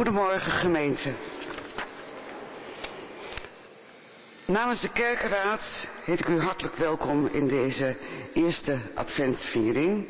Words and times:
Goedemorgen 0.00 0.52
gemeente. 0.52 1.12
Namens 4.46 4.80
de 4.80 4.92
kerkenraad 4.92 5.88
heet 6.04 6.20
ik 6.20 6.28
u 6.28 6.40
hartelijk 6.40 6.76
welkom 6.76 7.26
in 7.26 7.48
deze 7.48 7.96
eerste 8.34 8.78
adventviering. 8.94 10.08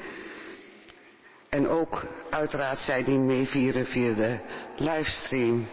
En 1.49 1.69
ook 1.69 2.07
uiteraard 2.31 2.79
zij 2.79 3.05
die 3.05 3.19
meevieren 3.19 3.87
via 3.87 4.15
de 4.15 4.39
livestream. 4.77 5.69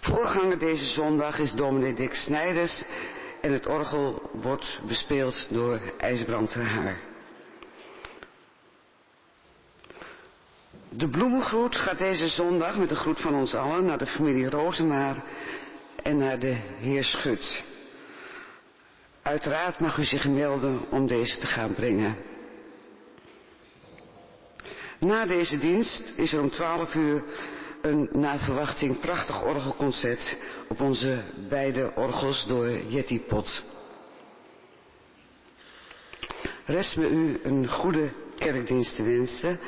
Voorganger 0.00 0.58
deze 0.58 0.84
zondag 0.84 1.38
is 1.38 1.52
dominee 1.52 1.94
Dick 1.94 2.14
Snijders 2.14 2.82
en 3.40 3.52
het 3.52 3.66
orgel 3.66 4.30
wordt 4.32 4.80
bespeeld 4.86 5.46
door 5.50 5.80
IJsbrand 5.98 6.54
Haar. 6.54 7.09
De 11.00 11.08
bloemengroet 11.08 11.76
gaat 11.76 11.98
deze 11.98 12.28
zondag 12.28 12.78
met 12.78 12.88
de 12.88 12.96
groet 12.96 13.20
van 13.20 13.34
ons 13.34 13.54
allen 13.54 13.84
naar 13.84 13.98
de 13.98 14.06
familie 14.06 14.50
Rozenaar 14.50 15.22
en 16.02 16.18
naar 16.18 16.38
de 16.38 16.56
heer 16.78 17.04
Schut. 17.04 17.62
Uiteraard 19.22 19.80
mag 19.80 19.98
u 19.98 20.04
zich 20.04 20.28
melden 20.28 20.90
om 20.90 21.06
deze 21.06 21.38
te 21.38 21.46
gaan 21.46 21.74
brengen. 21.74 22.16
Na 24.98 25.26
deze 25.26 25.58
dienst 25.58 26.12
is 26.16 26.32
er 26.32 26.40
om 26.40 26.50
12 26.50 26.94
uur 26.94 27.22
een 27.82 28.08
naar 28.12 28.38
verwachting 28.38 29.00
prachtig 29.00 29.44
orgelconcert 29.44 30.36
op 30.68 30.80
onze 30.80 31.22
beide 31.48 31.92
orgels 31.94 32.46
door 32.46 32.68
Jetty 32.68 33.20
Pot. 33.20 33.64
Rest 36.64 36.96
me 36.96 37.08
u 37.08 37.40
een 37.42 37.68
goede 37.68 38.10
kerkdienst 38.36 38.96
te 38.96 39.02
wensen, 39.02 39.58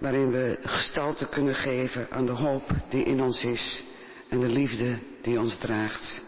waarin 0.00 0.30
we 0.30 0.58
gestalte 0.62 1.26
kunnen 1.26 1.54
geven 1.54 2.06
aan 2.10 2.26
de 2.26 2.32
hoop 2.32 2.70
die 2.88 3.04
in 3.04 3.22
ons 3.22 3.44
is 3.44 3.84
en 4.28 4.40
de 4.40 4.48
liefde 4.48 4.98
die 5.22 5.38
ons 5.38 5.58
draagt. 5.58 6.22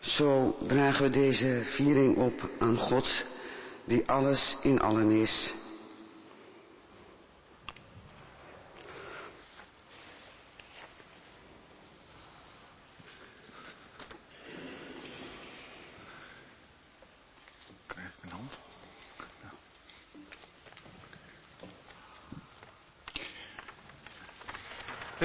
Zo 0.00 0.56
dragen 0.66 1.04
we 1.04 1.10
deze 1.10 1.62
viering 1.64 2.16
op 2.16 2.50
aan 2.58 2.76
God, 2.76 3.24
die 3.84 4.08
alles 4.08 4.58
in 4.62 4.80
allen 4.80 5.10
is. 5.10 5.54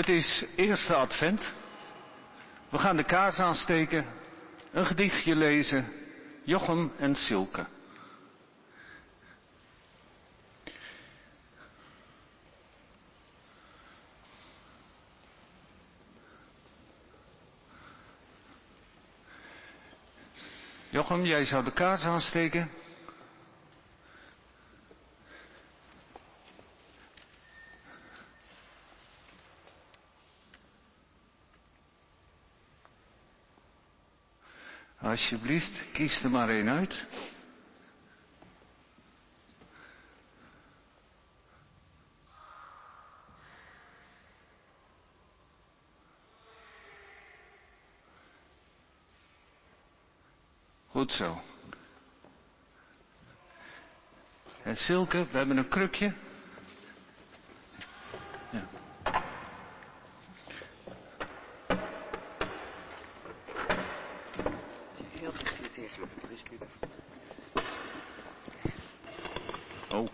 Het 0.03 0.11
is 0.11 0.45
eerste 0.55 0.95
advent. 0.95 1.53
We 2.69 2.77
gaan 2.77 2.95
de 2.95 3.03
kaars 3.03 3.39
aansteken, 3.39 4.05
een 4.71 4.85
gedichtje 4.85 5.35
lezen, 5.35 5.91
Jochem 6.43 6.91
en 6.97 7.15
Silke. 7.15 7.65
Jochem, 20.89 21.25
jij 21.25 21.45
zou 21.45 21.63
de 21.63 21.73
kaars 21.73 22.03
aansteken. 22.03 22.69
Alsjeblieft, 35.13 35.91
kies 35.91 36.23
er 36.23 36.29
maar 36.29 36.49
één 36.49 36.69
uit. 36.69 37.05
Goed 50.87 51.11
zo. 51.11 51.41
En 54.63 54.75
Silke, 54.75 55.25
we 55.31 55.37
hebben 55.37 55.57
een 55.57 55.67
krukje. 55.67 56.13
Ja. 58.51 58.67
Heel 65.23 65.31
dicht 65.31 65.57
hier 65.57 65.71
tegen 65.71 66.01
de 66.01 66.27
Oh, 69.91 70.07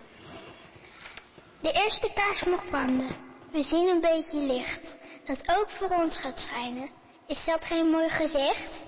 De 1.61 1.71
eerste 1.71 2.11
kaars 2.13 2.43
mag 2.43 2.69
branden. 2.69 3.15
We 3.51 3.61
zien 3.61 3.87
een 3.87 4.01
beetje 4.01 4.39
licht, 4.39 4.97
dat 5.25 5.39
ook 5.57 5.69
voor 5.69 5.89
ons 5.89 6.19
gaat 6.19 6.39
schijnen. 6.39 6.89
Is 7.27 7.45
dat 7.45 7.65
geen 7.65 7.89
mooi 7.89 8.09
gezicht? 8.09 8.87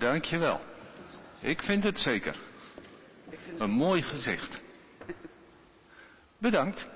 dankjewel. 0.00 0.60
Ik 1.40 1.62
vind 1.62 1.82
het 1.84 1.98
zeker. 1.98 2.36
Een 3.58 3.70
mooi 3.70 4.02
gezicht. 4.02 4.60
Bedankt. 6.38 6.86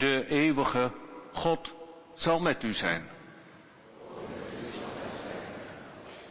De 0.00 0.26
God 1.32 1.74
zal 2.12 2.40
met 2.40 2.62
u 2.62 2.72
zijn. 2.72 3.08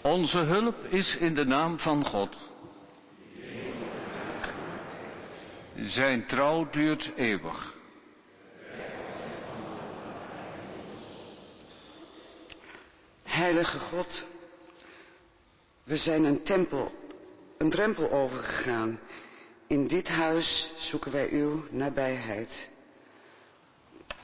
Onze 0.02 0.38
hulp 0.38 0.86
is 0.90 1.18
in 1.18 1.34
de 1.34 1.46
naam 1.46 1.80
van 1.80 2.06
God. 2.06 2.36
Zijn 5.76 6.26
trouw 6.26 6.70
duurt 6.70 7.12
eeuwig. 7.16 7.78
Heilige 13.24 13.80
God, 13.80 14.26
we 15.84 15.98
zijn 15.98 16.24
een 16.24 16.44
tempel, 16.44 16.92
een 17.58 17.70
drempel 17.70 18.12
overgegaan. 18.12 19.00
In 19.68 19.88
dit 19.88 20.08
huis 20.08 20.72
zoeken 20.78 21.12
wij 21.12 21.30
uw 21.30 21.64
nabijheid. 21.70 22.70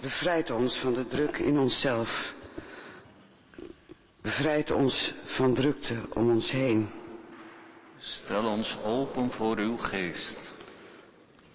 Bevrijd 0.02 0.52
ons 0.52 0.80
van 0.80 0.94
de 0.94 1.08
druk 1.08 1.38
in 1.38 1.60
onszelf. 1.60 2.34
Bevrijd 4.22 4.72
ons 4.72 5.14
van 5.24 5.54
drukte 5.54 5.96
om 6.14 6.30
ons 6.30 6.52
heen. 6.52 6.90
Stel 8.00 8.46
ons 8.46 8.78
open 8.84 9.32
voor 9.32 9.58
uw 9.58 9.78
geest. 9.78 10.54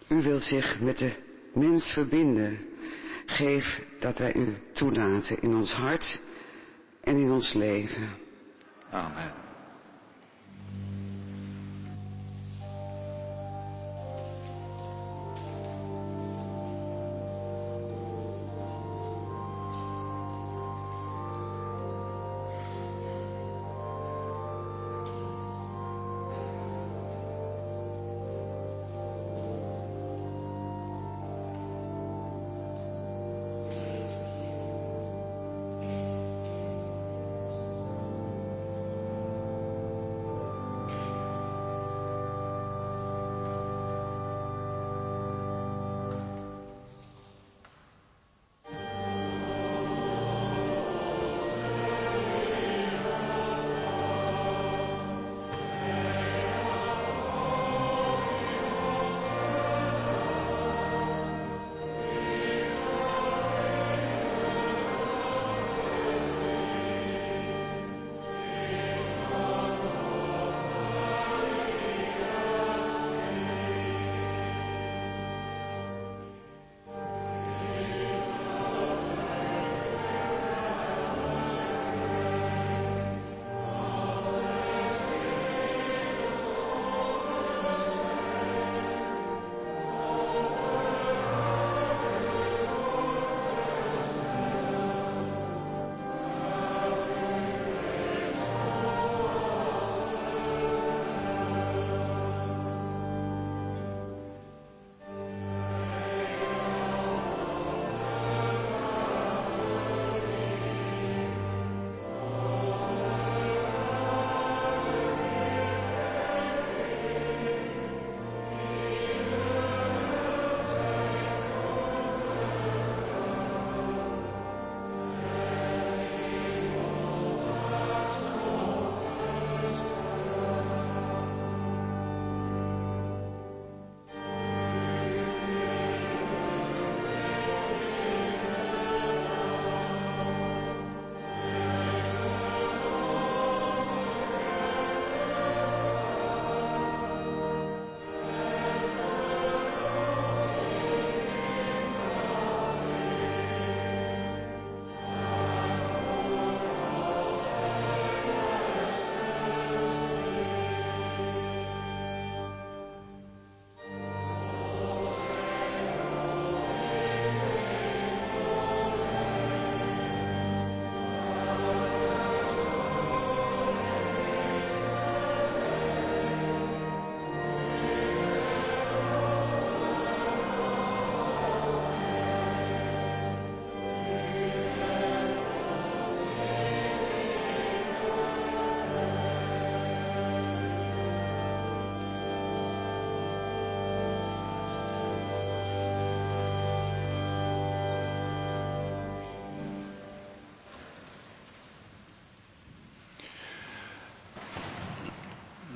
U 0.09 0.23
wilt 0.23 0.43
zich 0.43 0.81
met 0.81 0.99
de 0.99 1.13
mens 1.55 1.93
verbinden. 1.93 2.67
Geef 3.27 3.83
dat 3.99 4.19
wij 4.19 4.35
u 4.35 4.57
toelaten 4.73 5.43
in 5.43 5.55
ons 5.55 5.73
hart 5.73 6.21
en 7.01 7.17
in 7.17 7.31
ons 7.31 7.53
leven. 7.53 8.09
Amen. 8.91 9.50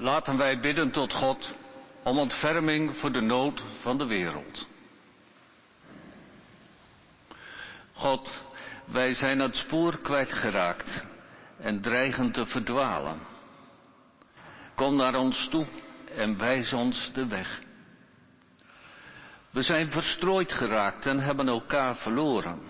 Laten 0.05 0.37
wij 0.37 0.61
bidden 0.61 0.91
tot 0.91 1.13
God 1.13 1.55
om 2.03 2.19
ontferming 2.19 2.97
voor 2.97 3.13
de 3.13 3.21
nood 3.21 3.63
van 3.81 3.99
de 3.99 4.07
wereld. 4.07 4.67
God, 7.93 8.31
wij 8.85 9.15
zijn 9.15 9.39
het 9.39 9.57
spoor 9.57 9.99
kwijtgeraakt 9.99 11.05
en 11.59 11.81
dreigen 11.81 12.33
te 12.33 12.47
verdwalen. 12.47 13.19
Kom 14.75 14.97
naar 14.97 15.15
ons 15.15 15.49
toe 15.49 15.67
en 16.17 16.39
wijs 16.39 16.73
ons 16.73 17.11
de 17.13 17.27
weg. 17.27 17.61
We 19.51 19.63
zijn 19.63 19.91
verstrooid 19.91 20.53
geraakt 20.53 21.07
en 21.07 21.19
hebben 21.19 21.49
elkaar 21.49 21.97
verloren. 21.97 22.61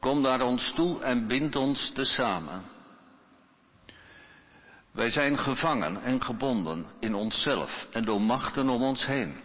Kom 0.00 0.20
naar 0.20 0.40
ons 0.40 0.72
toe 0.72 1.02
en 1.02 1.26
bind 1.26 1.56
ons 1.56 1.90
tezamen. 1.94 2.76
Wij 4.98 5.10
zijn 5.10 5.38
gevangen 5.38 6.02
en 6.02 6.22
gebonden 6.22 6.86
in 7.00 7.14
onszelf 7.14 7.86
en 7.90 8.02
door 8.02 8.20
machten 8.20 8.68
om 8.68 8.82
ons 8.82 9.06
heen. 9.06 9.40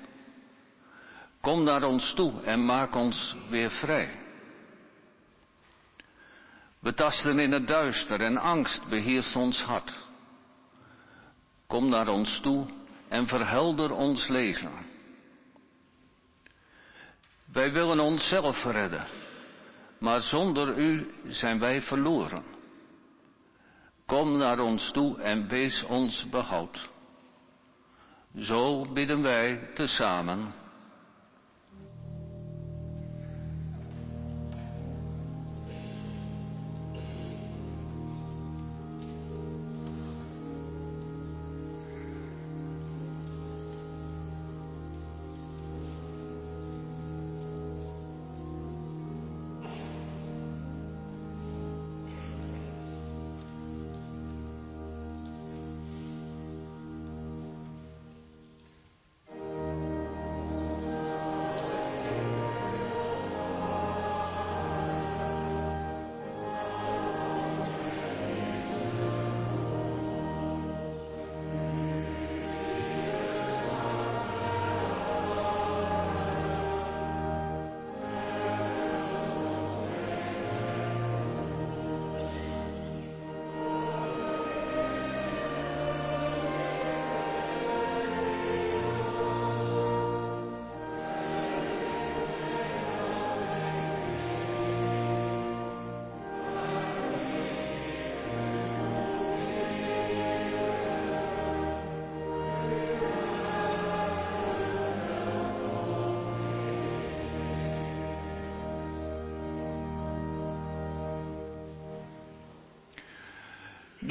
Kom 1.42 1.64
naar 1.64 1.84
ons 1.84 2.14
toe 2.14 2.42
en 2.44 2.66
maak 2.66 2.96
ons 2.96 3.36
weer 3.50 3.72
vrij. 3.72 4.20
We 6.80 6.94
tasten 6.94 7.40
in 7.40 7.52
het 7.52 7.68
duister 7.68 8.22
en 8.22 8.38
angst 8.38 8.88
beheerst 8.88 9.36
ons 9.36 9.62
hart. 9.62 9.94
Kom 11.68 11.90
naar 11.90 12.08
ons 12.08 12.40
toe 12.40 12.66
en 13.08 13.28
verhelder 13.28 13.92
ons 13.92 14.28
leven. 14.28 14.72
Wij 17.46 17.72
willen 17.72 18.00
onszelf 18.00 18.64
redden, 18.64 19.06
maar 19.98 20.22
zonder 20.22 20.78
u 20.78 21.14
zijn 21.28 21.60
wij 21.60 21.82
verloren. 21.82 22.53
Kom 24.06 24.38
naar 24.38 24.60
ons 24.60 24.92
toe 24.92 25.22
en 25.22 25.48
wees 25.48 25.84
ons 25.84 26.30
behoud. 26.30 26.90
Zo 28.38 28.92
bidden 28.94 29.22
wij 29.22 29.70
tezamen. 29.74 30.63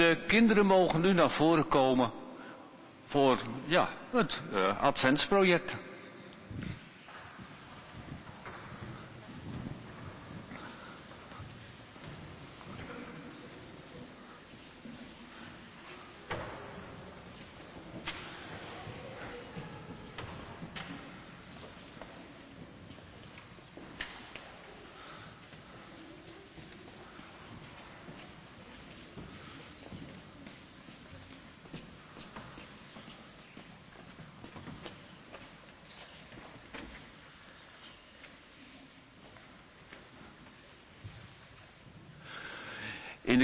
De 0.02 0.16
kinderen 0.26 0.66
mogen 0.66 1.00
nu 1.00 1.12
naar 1.12 1.30
voren 1.30 1.68
komen 1.68 2.12
voor 3.06 3.38
ja, 3.64 3.88
het 4.10 4.42
uh, 4.52 4.80
adventsproject. 4.80 5.76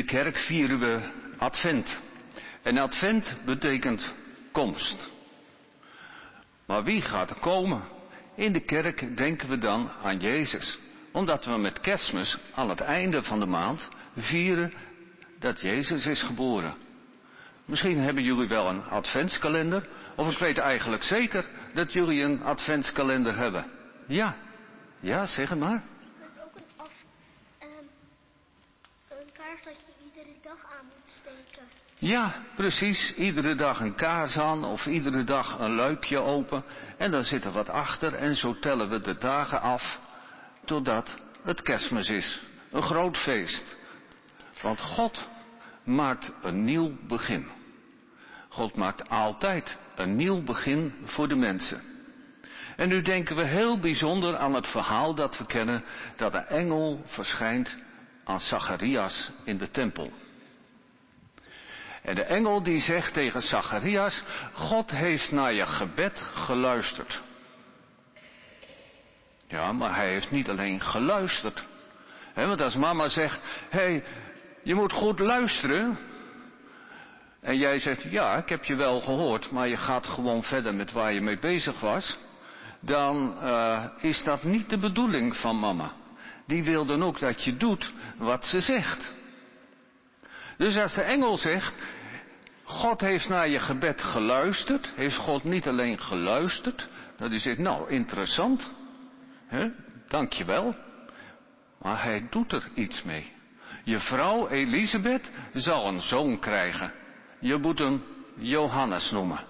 Kerk 0.09 0.37
vieren 0.37 0.79
we 0.79 1.01
Advent. 1.39 2.01
En 2.63 2.79
Advent 2.79 3.37
betekent 3.45 4.15
komst. 4.53 5.09
Maar 6.67 6.85
wie 6.85 7.01
gaat 7.01 7.31
er 7.31 7.37
komen? 7.37 7.83
In 8.35 8.53
de 8.53 8.61
kerk 8.61 9.17
denken 9.17 9.49
we 9.49 9.59
dan 9.59 9.91
aan 10.03 10.19
Jezus. 10.19 10.79
Omdat 11.13 11.45
we 11.45 11.57
met 11.57 11.81
kerstmis 11.81 12.39
aan 12.55 12.69
het 12.69 12.81
einde 12.81 13.23
van 13.23 13.41
de 13.41 13.47
maand 13.47 13.89
vieren 14.17 14.73
dat 15.39 15.61
Jezus 15.61 16.07
is 16.07 16.23
geboren. 16.23 16.75
Misschien 17.65 17.99
hebben 17.99 18.23
jullie 18.23 18.49
wel 18.49 18.69
een 18.69 18.85
adventskalender. 18.85 19.89
Of 20.17 20.31
ik 20.33 20.39
weet 20.39 20.59
eigenlijk 20.59 21.03
zeker 21.03 21.47
dat 21.75 21.93
jullie 21.93 22.23
een 22.23 22.43
adventskalender 22.43 23.37
hebben. 23.37 23.67
Ja, 24.07 24.37
ja, 25.01 25.27
zeg 25.27 25.49
het 25.49 25.59
maar. 25.59 25.83
Ja, 32.09 32.35
precies. 32.55 33.15
Iedere 33.15 33.55
dag 33.55 33.81
een 33.81 33.95
kaars 33.95 34.37
aan 34.37 34.65
of 34.65 34.87
iedere 34.87 35.25
dag 35.25 35.59
een 35.59 35.75
luikje 35.75 36.19
open. 36.19 36.65
En 36.97 37.11
dan 37.11 37.23
zit 37.23 37.45
er 37.45 37.53
wat 37.53 37.69
achter 37.69 38.15
en 38.15 38.37
zo 38.37 38.59
tellen 38.59 38.89
we 38.89 39.01
de 39.01 39.19
dagen 39.19 39.61
af 39.61 40.01
totdat 40.65 41.21
het 41.43 41.63
kerstmis 41.63 42.09
is. 42.09 42.41
Een 42.71 42.83
groot 42.83 43.17
feest. 43.17 43.77
Want 44.63 44.81
God 44.81 45.29
maakt 45.85 46.33
een 46.43 46.65
nieuw 46.65 46.97
begin. 47.07 47.47
God 48.49 48.77
maakt 48.77 49.09
altijd 49.09 49.77
een 49.97 50.17
nieuw 50.17 50.43
begin 50.43 50.95
voor 51.05 51.29
de 51.29 51.37
mensen. 51.37 51.81
En 52.77 52.89
nu 52.89 53.03
denken 53.03 53.37
we 53.37 53.45
heel 53.45 53.79
bijzonder 53.79 54.37
aan 54.37 54.55
het 54.55 54.67
verhaal 54.67 55.15
dat 55.15 55.39
we 55.39 55.47
kennen 55.47 55.85
dat 56.17 56.35
een 56.35 56.47
engel 56.47 57.03
verschijnt 57.07 57.79
aan 58.25 58.41
Zacharias 58.41 59.31
in 59.45 59.59
de 59.59 59.71
tempel. 59.71 60.13
En 62.09 62.15
de 62.15 62.25
engel 62.25 62.63
die 62.63 62.81
zegt 62.81 63.15
tegen 63.15 63.43
Zacharias, 63.43 64.23
God 64.53 64.91
heeft 64.91 65.31
naar 65.31 65.53
je 65.53 65.67
gebed 65.67 66.19
geluisterd. 66.33 67.23
Ja, 69.49 69.73
maar 69.73 69.95
hij 69.95 70.09
heeft 70.09 70.31
niet 70.31 70.49
alleen 70.49 70.81
geluisterd. 70.81 71.65
He, 72.35 72.47
want 72.47 72.61
als 72.61 72.75
mama 72.75 73.09
zegt, 73.09 73.41
hé, 73.69 73.79
hey, 73.79 74.05
je 74.63 74.75
moet 74.75 74.93
goed 74.93 75.19
luisteren. 75.19 75.99
En 77.41 77.57
jij 77.57 77.79
zegt, 77.79 78.03
ja, 78.03 78.37
ik 78.37 78.49
heb 78.49 78.65
je 78.65 78.75
wel 78.75 79.01
gehoord, 79.01 79.51
maar 79.51 79.69
je 79.69 79.77
gaat 79.77 80.07
gewoon 80.07 80.43
verder 80.43 80.75
met 80.75 80.93
waar 80.93 81.13
je 81.13 81.21
mee 81.21 81.39
bezig 81.39 81.81
was. 81.81 82.19
Dan 82.81 83.39
uh, 83.43 83.85
is 84.01 84.23
dat 84.23 84.43
niet 84.43 84.71
de 84.71 84.79
bedoeling 84.79 85.37
van 85.37 85.59
mama. 85.59 85.93
Die 86.47 86.65
wil 86.65 86.85
dan 86.85 87.03
ook 87.03 87.19
dat 87.19 87.45
je 87.45 87.57
doet 87.57 87.93
wat 88.17 88.45
ze 88.45 88.61
zegt. 88.61 89.17
Dus 90.57 90.77
als 90.77 90.95
de 90.95 91.03
engel 91.03 91.37
zegt, 91.37 91.75
God 92.69 93.01
heeft 93.01 93.29
naar 93.29 93.49
je 93.49 93.59
gebed 93.59 94.03
geluisterd, 94.03 94.93
heeft 94.97 95.17
God 95.17 95.45
niet 95.45 95.69
alleen 95.69 96.01
geluisterd, 96.01 96.89
dat 97.17 97.33
is 97.33 97.43
zegt, 97.43 97.59
nou 97.59 97.91
interessant, 97.91 98.73
hè, 99.47 99.69
dankjewel, 100.09 100.77
maar 101.79 102.03
hij 102.03 102.27
doet 102.31 102.53
er 102.53 102.69
iets 102.75 103.03
mee. 103.03 103.33
Je 103.85 103.99
vrouw 103.99 104.49
Elisabeth 104.49 105.33
zal 105.53 105.87
een 105.87 106.01
zoon 106.01 106.39
krijgen. 106.39 106.93
Je 107.41 107.57
moet 107.57 107.79
hem 107.79 108.03
Johannes 108.37 109.11
noemen. 109.11 109.41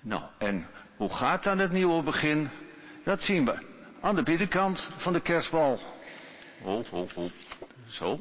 Nou, 0.00 0.22
en 0.38 0.66
hoe 0.96 1.14
gaat 1.14 1.44
dan 1.44 1.58
het 1.58 1.72
nieuwe 1.72 2.02
begin? 2.02 2.50
Dat 3.04 3.22
zien 3.22 3.44
we 3.44 3.58
aan 4.00 4.14
de 4.14 4.22
binnenkant 4.22 4.88
van 4.96 5.12
de 5.12 5.20
kerstbal. 5.20 5.80
Oh, 6.62 6.92
oh, 6.92 7.16
oh. 7.16 7.30
Zo. 7.86 8.20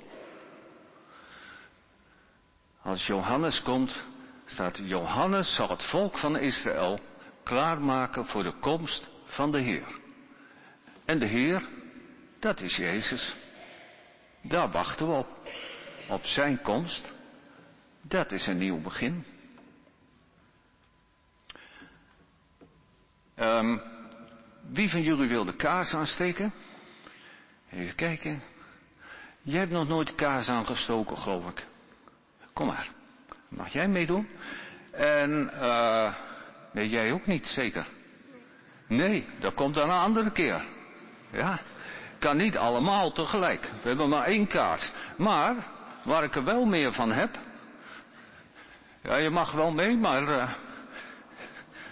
Als 2.88 3.08
Johannes 3.08 3.62
komt, 3.62 4.04
staat 4.46 4.78
Johannes 4.78 5.56
zal 5.56 5.70
het 5.70 5.84
volk 5.84 6.18
van 6.18 6.38
Israël 6.38 7.00
klaarmaken 7.44 8.26
voor 8.26 8.44
de 8.44 8.54
komst 8.60 9.10
van 9.24 9.52
de 9.52 9.60
Heer. 9.60 10.00
En 11.06 11.20
de 11.20 11.26
Heer, 11.26 11.70
dat 12.40 12.62
is 12.62 12.76
Jezus. 12.76 13.36
Daar 14.42 14.72
wachten 14.72 15.08
we 15.08 15.14
op. 15.14 15.28
Op 16.10 16.26
zijn 16.26 16.62
komst. 16.62 17.12
Dat 18.02 18.32
is 18.32 18.48
een 18.48 18.58
nieuw 18.58 18.82
begin. 18.82 19.26
Um, 23.36 23.82
wie 24.62 24.90
van 24.90 25.02
jullie 25.02 25.28
wil 25.28 25.46
de 25.46 25.56
kaars 25.56 25.94
aansteken? 25.94 26.54
Even 27.70 27.96
kijken. 27.96 28.42
Jij 29.42 29.60
hebt 29.60 29.72
nog 29.72 29.88
nooit 29.88 30.16
kaars 30.16 30.48
aangestoken, 30.50 31.18
geloof 31.18 31.50
ik. 31.50 31.68
Kom 32.58 32.68
maar. 32.68 32.90
Mag 33.50 33.68
jij 33.68 33.88
meedoen? 33.88 34.28
En, 34.92 35.52
uh, 35.54 36.14
nee, 36.72 36.90
jij 36.90 37.12
ook 37.12 37.26
niet, 37.26 37.48
zeker? 37.48 37.88
Nee, 38.88 39.28
dat 39.40 39.54
komt 39.54 39.76
dan 39.76 39.90
een 39.90 40.00
andere 40.00 40.32
keer. 40.32 40.66
Ja, 41.32 41.60
kan 42.20 42.38
niet 42.38 42.58
allemaal 42.58 43.12
tegelijk. 43.12 43.62
We 43.82 43.88
hebben 43.88 44.10
maar 44.10 44.26
één 44.26 44.48
kaars. 44.48 44.92
Maar, 45.18 45.56
waar 46.04 46.24
ik 46.24 46.36
er 46.36 46.44
wel 46.44 46.66
meer 46.66 46.94
van 46.94 47.12
heb. 47.12 47.38
Ja, 49.04 49.16
je 49.16 49.30
mag 49.30 49.52
wel 49.52 49.72
mee, 49.72 49.98
maar. 49.98 50.22
Uh, 50.22 50.52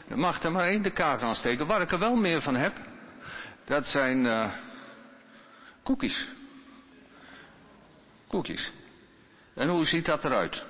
je 0.08 0.16
mag 0.16 0.44
er 0.44 0.52
maar 0.52 0.68
één 0.68 0.82
de 0.82 0.92
kaars 0.92 1.22
aansteken. 1.22 1.68
Waar 1.68 1.82
ik 1.82 1.92
er 1.92 2.00
wel 2.00 2.16
meer 2.16 2.42
van 2.42 2.56
heb. 2.56 2.74
Dat 3.66 3.86
zijn. 3.86 4.26
Uh, 4.26 4.52
koekjes. 5.84 6.28
Koekjes. 8.28 8.72
En 9.56 9.70
hoe 9.70 9.86
ziet 9.86 10.06
dat 10.06 10.26
eruit? 10.26 10.64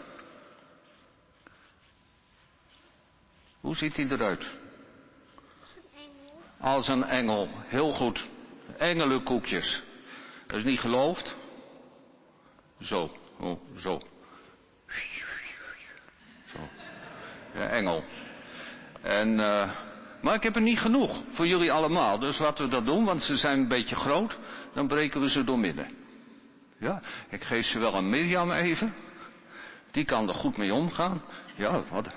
Hoe 3.59 3.75
ziet 3.75 3.95
hij 3.95 4.07
eruit? 4.07 4.45
Als 5.61 5.77
een 5.77 5.83
engel. 5.93 6.41
Als 6.59 6.87
een 6.87 7.03
engel. 7.03 7.49
Heel 7.51 7.91
goed. 7.91 8.25
Engelenkoekjes. 8.77 9.83
Dat 10.47 10.57
is 10.57 10.63
niet 10.63 10.79
geloofd. 10.79 11.35
Zo. 12.81 13.11
Oh, 13.39 13.59
zo. 13.77 14.01
Zo. 16.45 16.59
Ja, 17.53 17.67
engel. 17.67 18.03
En, 19.01 19.29
uh, 19.29 19.71
maar 20.21 20.35
ik 20.35 20.43
heb 20.43 20.55
er 20.55 20.61
niet 20.61 20.79
genoeg 20.79 21.23
voor 21.29 21.47
jullie 21.47 21.71
allemaal. 21.71 22.19
Dus 22.19 22.39
laten 22.39 22.65
we 22.65 22.71
dat 22.71 22.85
doen, 22.85 23.05
want 23.05 23.21
ze 23.21 23.35
zijn 23.35 23.59
een 23.59 23.67
beetje 23.67 23.95
groot. 23.95 24.37
Dan 24.73 24.87
breken 24.87 25.21
we 25.21 25.29
ze 25.29 25.43
door 25.43 25.59
midden. 25.59 26.04
Ja, 26.85 27.01
ik 27.29 27.43
geef 27.43 27.65
ze 27.65 27.79
wel 27.79 27.95
aan 27.95 28.09
Mirjam 28.09 28.51
even. 28.51 28.93
Die 29.91 30.05
kan 30.05 30.27
er 30.27 30.33
goed 30.33 30.57
mee 30.57 30.73
omgaan. 30.73 31.21
Ja, 31.55 31.83
wat. 31.89 32.09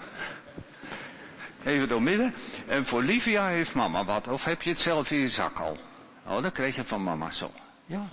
Even 1.64 1.88
door 1.88 2.02
midden. 2.02 2.35
En 2.66 2.87
voor 2.87 3.02
Livia 3.02 3.46
heeft 3.46 3.74
mama 3.74 4.04
wat. 4.04 4.28
Of 4.28 4.44
heb 4.44 4.62
je 4.62 4.70
het 4.70 4.78
zelf 4.78 5.11
in 5.11 5.18
je 5.18 5.28
zak 5.28 5.59
al? 5.59 5.78
Oh, 6.26 6.42
dat 6.42 6.52
kreeg 6.52 6.76
je 6.76 6.85
van 6.85 7.02
mama 7.02 7.31
zo. 7.31 7.50
Ja. 7.87 8.09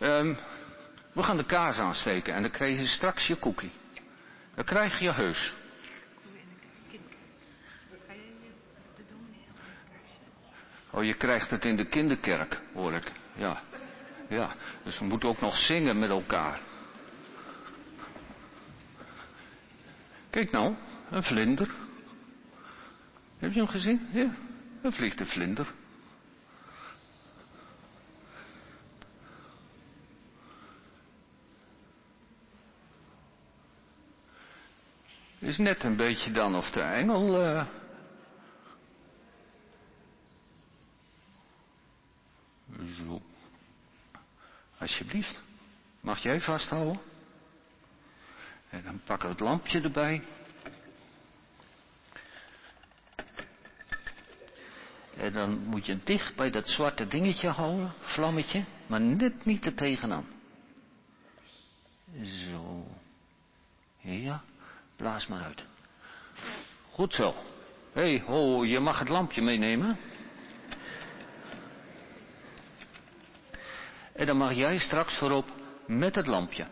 Um, 0.00 0.36
we 1.12 1.22
gaan 1.22 1.36
de 1.36 1.46
kaas 1.46 1.78
aansteken 1.78 2.34
en 2.34 2.42
dan 2.42 2.50
krijg 2.50 2.78
je 2.78 2.86
straks 2.86 3.26
je 3.26 3.36
koekie. 3.36 3.72
Dan 4.54 4.64
krijg 4.64 4.98
je 4.98 5.12
heus. 5.12 5.54
Oh, 10.90 11.04
je 11.04 11.14
krijgt 11.14 11.50
het 11.50 11.64
in 11.64 11.76
de 11.76 11.88
kinderkerk, 11.88 12.60
hoor 12.74 12.92
ik. 12.92 13.12
Ja. 13.34 13.62
Ja, 14.28 14.54
dus 14.82 14.98
we 14.98 15.04
moeten 15.04 15.28
ook 15.28 15.40
nog 15.40 15.56
zingen 15.56 15.98
met 15.98 16.10
elkaar. 16.10 16.60
Kijk 20.30 20.50
nou, 20.50 20.74
een 21.10 21.22
vlinder. 21.22 21.70
Heb 23.38 23.52
je 23.52 23.58
hem 23.58 23.68
gezien? 23.68 24.08
Ja, 24.12 24.34
er 24.82 24.92
vliegt 24.92 25.20
een 25.20 25.26
vlinder. 25.26 25.72
Is 35.38 35.58
net 35.58 35.84
een 35.84 35.96
beetje 35.96 36.30
dan 36.30 36.54
of 36.54 36.70
de 36.70 36.80
engel. 36.80 37.42
Uh... 37.42 37.66
Zo. 42.84 43.22
Alsjeblieft. 44.86 45.40
Mag 46.00 46.22
jij 46.22 46.40
vasthouden? 46.40 47.00
En 48.70 48.82
dan 48.84 49.00
pakken 49.04 49.28
we 49.28 49.34
het 49.34 49.42
lampje 49.42 49.80
erbij. 49.80 50.22
En 55.16 55.32
dan 55.32 55.64
moet 55.64 55.86
je 55.86 55.98
dicht 56.04 56.36
bij 56.36 56.50
dat 56.50 56.68
zwarte 56.68 57.06
dingetje 57.06 57.48
houden, 57.48 57.92
vlammetje, 58.00 58.64
maar 58.86 59.00
net 59.00 59.44
niet 59.44 59.64
er 59.64 59.74
tegenaan. 59.74 60.26
Zo. 62.22 62.86
Ja, 64.00 64.42
blaas 64.96 65.26
maar 65.26 65.42
uit. 65.42 65.64
Goed 66.90 67.14
zo. 67.14 67.34
Hé, 67.92 68.16
hey, 68.16 68.22
ho, 68.26 68.64
je 68.64 68.80
mag 68.80 68.98
het 68.98 69.08
lampje 69.08 69.42
meenemen. 69.42 69.98
En 74.16 74.26
dan 74.26 74.36
mag 74.36 74.52
jij 74.52 74.78
straks 74.78 75.18
voorop 75.18 75.46
met 75.86 76.14
het 76.14 76.26
lampje. 76.26 76.66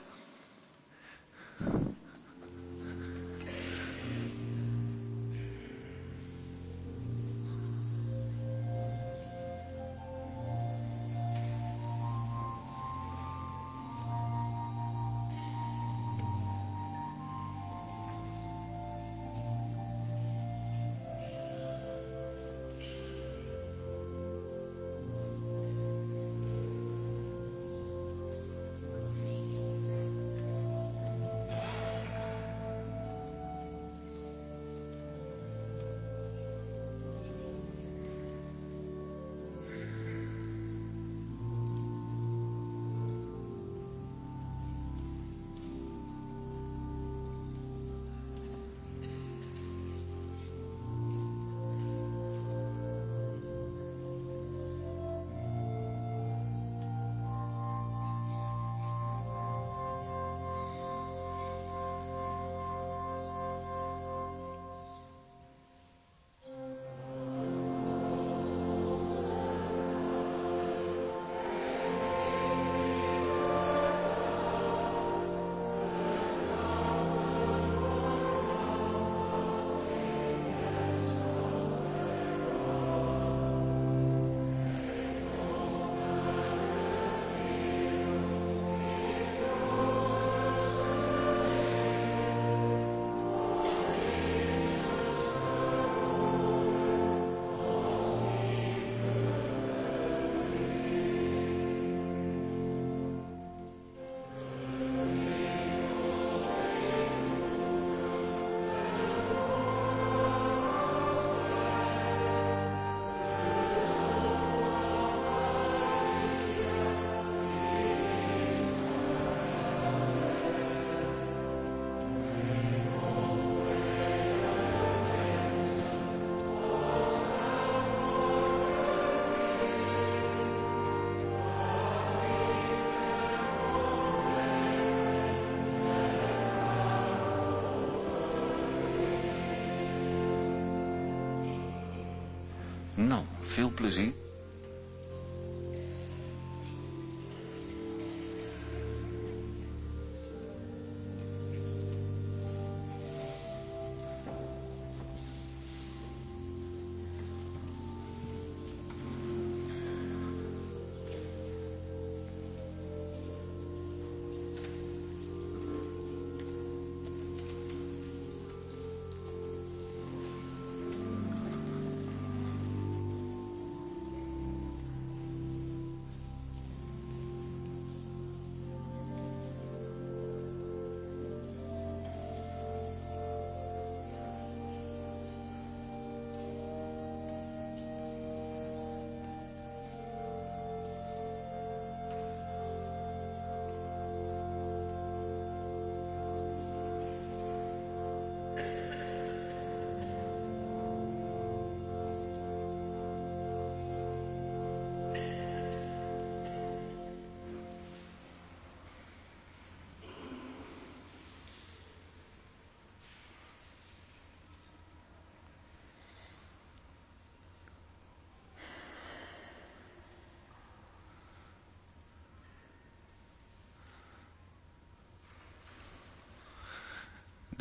Veel 143.65 143.73
plezier. 143.75 144.24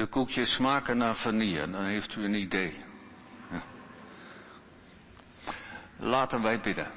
De 0.04 0.10
koekjes 0.10 0.54
smaken 0.54 0.98
naar 0.98 1.16
vanille, 1.16 1.70
dan 1.70 1.84
heeft 1.84 2.16
u 2.16 2.24
een 2.24 2.34
idee. 2.34 2.74
Ja. 3.52 3.63
Laten 6.00 6.42
wij 6.42 6.60
bidden. 6.60 6.88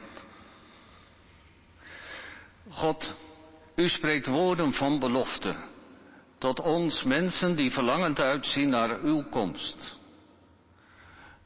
God, 2.68 3.14
u 3.74 3.88
spreekt 3.88 4.26
woorden 4.26 4.72
van 4.72 4.98
belofte 4.98 5.56
tot 6.38 6.60
ons 6.60 7.02
mensen 7.02 7.56
die 7.56 7.70
verlangend 7.70 8.20
uitzien 8.20 8.68
naar 8.68 9.00
uw 9.00 9.28
komst. 9.28 9.98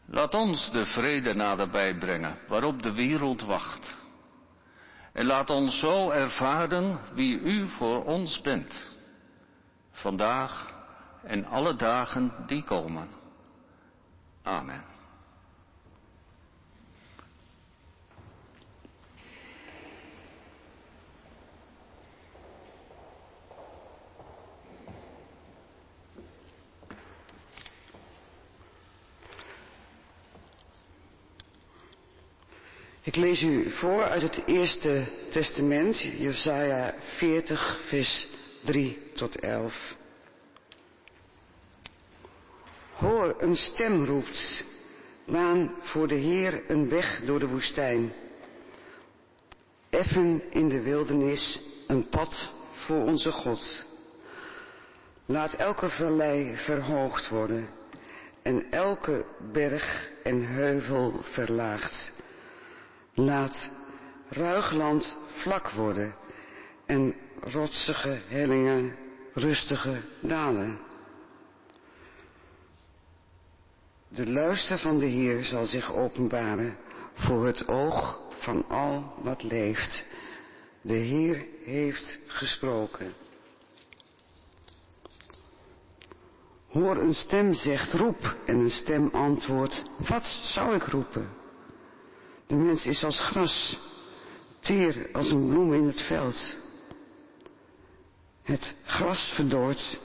Laat 0.06 0.34
ons 0.34 0.70
de 0.70 0.86
vrede 0.86 1.34
naderbij 1.34 1.94
brengen 1.98 2.38
waarop 2.48 2.82
de 2.82 2.92
wereld 2.92 3.42
wacht. 3.42 3.96
En 5.12 5.26
laat 5.26 5.50
ons 5.50 5.78
zo 5.78 6.10
ervaren 6.10 7.00
wie 7.14 7.38
u 7.38 7.68
voor 7.68 8.04
ons 8.04 8.40
bent. 8.40 8.96
Vandaag 9.90 10.78
en 11.22 11.44
alle 11.44 11.76
dagen 11.76 12.32
die 12.46 12.62
komen. 12.64 13.08
Amen. 14.42 14.84
Ik 33.02 33.16
lees 33.16 33.42
u 33.42 33.70
voor 33.70 34.04
uit 34.04 34.22
het 34.22 34.42
Eerste 34.46 35.04
Testament, 35.30 35.98
Jesaja 35.98 36.94
40, 37.16 37.80
vers 37.88 38.26
3 38.64 38.98
tot 39.14 39.36
11. 39.40 39.98
Een 43.20 43.56
stem 43.56 44.04
roept, 44.04 44.64
baan 45.26 45.74
voor 45.80 46.08
de 46.08 46.14
Heer 46.14 46.70
een 46.70 46.88
weg 46.88 47.20
door 47.24 47.38
de 47.38 47.48
woestijn. 47.48 48.12
Effen 49.90 50.42
in 50.50 50.68
de 50.68 50.82
wildernis 50.82 51.62
een 51.86 52.08
pad 52.08 52.52
voor 52.72 53.02
onze 53.02 53.32
God. 53.32 53.84
Laat 55.26 55.52
elke 55.52 55.88
vallei 55.88 56.56
verhoogd 56.56 57.28
worden 57.28 57.68
en 58.42 58.70
elke 58.70 59.24
berg 59.52 60.10
en 60.22 60.42
heuvel 60.46 61.22
verlaagd. 61.22 62.12
Laat 63.14 63.70
ruigland 64.28 65.16
vlak 65.26 65.70
worden 65.70 66.14
en 66.86 67.14
rotsige 67.40 68.18
hellingen 68.28 68.96
rustige 69.34 70.00
dalen. 70.20 70.89
De 74.14 74.30
luister 74.30 74.78
van 74.78 74.98
de 74.98 75.06
Heer 75.06 75.44
zal 75.44 75.66
zich 75.66 75.92
openbaren 75.92 76.76
voor 77.14 77.46
het 77.46 77.68
oog 77.68 78.20
van 78.28 78.68
al 78.68 79.14
wat 79.22 79.42
leeft. 79.42 80.04
De 80.82 80.94
Heer 80.94 81.46
heeft 81.64 82.18
gesproken. 82.26 83.12
Hoor 86.68 86.96
een 86.96 87.14
stem 87.14 87.54
zegt 87.54 87.92
roep 87.92 88.36
en 88.46 88.56
een 88.56 88.70
stem 88.70 89.08
antwoordt, 89.12 89.82
wat 90.08 90.24
zou 90.24 90.74
ik 90.74 90.82
roepen? 90.82 91.28
De 92.46 92.54
mens 92.54 92.86
is 92.86 93.04
als 93.04 93.20
gras, 93.20 93.80
teer 94.60 95.08
als 95.12 95.30
een 95.30 95.48
bloem 95.48 95.72
in 95.72 95.86
het 95.86 96.00
veld. 96.00 96.56
Het 98.42 98.74
gras 98.84 99.32
verdort 99.34 100.00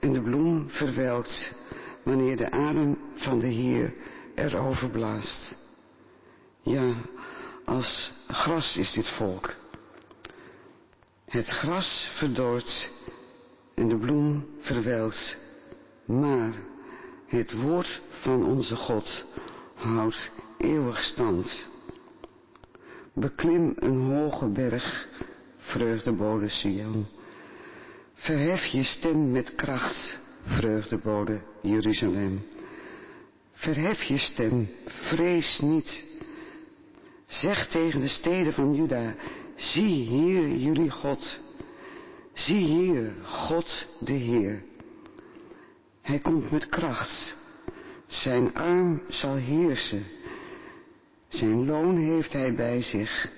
en 0.00 0.12
de 0.12 0.22
bloem 0.22 0.70
verwelkt 0.70 1.54
wanneer 2.04 2.36
de 2.36 2.50
adem 2.50 2.98
van 3.14 3.38
de 3.38 3.46
Heer 3.46 3.94
erover 4.34 4.90
blaast. 4.90 5.56
Ja, 6.62 6.94
als 7.64 8.12
gras 8.28 8.76
is 8.76 8.92
dit 8.92 9.08
volk. 9.08 9.54
Het 11.24 11.46
gras 11.46 12.10
verdort 12.18 12.90
en 13.74 13.88
de 13.88 13.98
bloem 13.98 14.46
verwelkt, 14.58 15.38
maar 16.04 16.52
het 17.26 17.52
woord 17.52 18.02
van 18.08 18.44
onze 18.44 18.76
God 18.76 19.24
houdt 19.74 20.30
eeuwig 20.58 21.02
stand. 21.02 21.66
Beklim 23.14 23.72
een 23.76 24.00
hoge 24.00 24.48
berg, 24.48 25.08
vreugdebode 25.58 26.48
Sion. 26.48 27.06
Verhef 28.14 28.64
je 28.64 28.82
stem 28.82 29.30
met 29.30 29.54
kracht, 29.54 30.18
vreugdebode 30.44 31.40
Jeruzalem. 31.62 32.46
Verhef 33.52 34.02
je 34.02 34.18
stem, 34.18 34.68
vrees 34.86 35.60
niet. 35.60 36.04
Zeg 37.26 37.68
tegen 37.68 38.00
de 38.00 38.08
steden 38.08 38.52
van 38.52 38.74
Juda, 38.74 39.14
zie 39.56 40.06
hier 40.08 40.48
jullie 40.48 40.90
God. 40.90 41.40
Zie 42.32 42.64
hier, 42.64 43.12
God 43.22 43.86
de 44.00 44.12
Heer. 44.12 44.62
Hij 46.00 46.18
komt 46.18 46.50
met 46.50 46.68
kracht. 46.68 47.36
Zijn 48.06 48.54
arm 48.54 49.02
zal 49.08 49.34
heersen. 49.34 50.04
Zijn 51.28 51.66
loon 51.66 51.96
heeft 51.96 52.32
hij 52.32 52.54
bij 52.54 52.82
zich. 52.82 53.28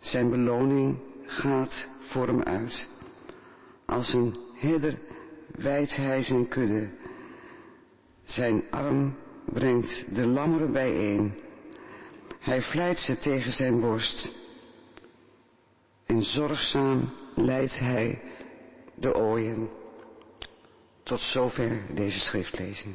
Zijn 0.00 0.30
beloning 0.30 0.98
gaat 1.26 1.88
voor 2.02 2.26
hem 2.26 2.42
uit. 2.42 2.88
Als 3.86 4.12
een 4.12 4.36
herder 4.54 4.98
wijdt 5.54 5.96
hij 5.96 6.22
zijn 6.22 6.48
kudde. 6.48 6.90
Zijn 8.24 8.62
arm 8.70 9.16
brengt 9.44 10.14
de 10.14 10.26
lammeren 10.26 10.72
bijeen. 10.72 11.34
Hij 12.38 12.62
vlijt 12.62 12.98
ze 12.98 13.18
tegen 13.18 13.52
zijn 13.52 13.80
borst. 13.80 14.32
En 16.06 16.22
zorgzaam 16.22 17.12
leidt 17.34 17.78
hij 17.78 18.22
de 18.94 19.14
ooien. 19.14 19.68
Tot 21.02 21.20
zover 21.20 21.82
deze 21.94 22.20
schriftlezing. 22.20 22.94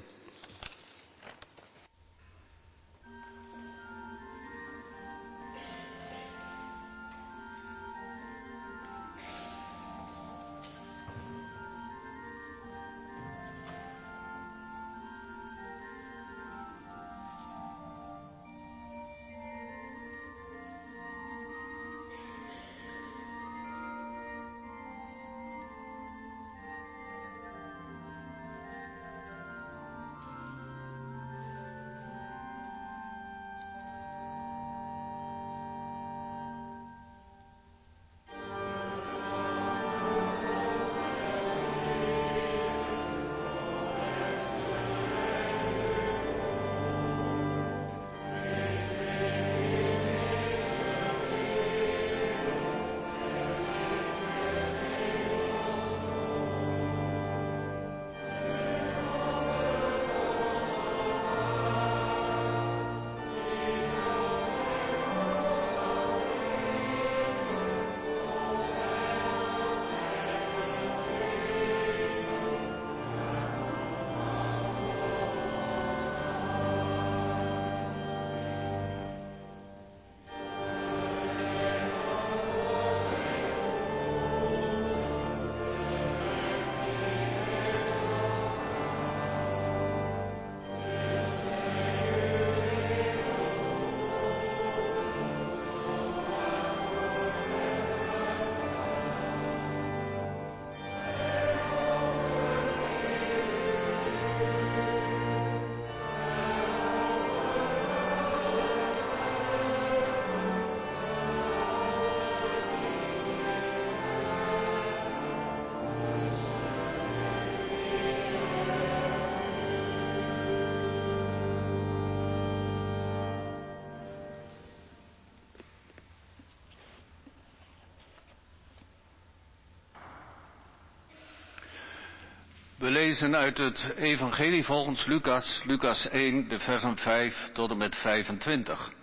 We 132.88 132.94
lezen 132.94 133.36
uit 133.36 133.58
het 133.58 133.94
Evangelie 133.96 134.64
volgens 134.64 135.06
Lucas, 135.06 135.62
Lucas 135.66 136.08
1, 136.10 136.48
de 136.48 136.60
versen 136.60 136.98
5 136.98 137.50
tot 137.54 137.72
en 137.72 137.78
met 137.78 137.96
25. 137.96 138.94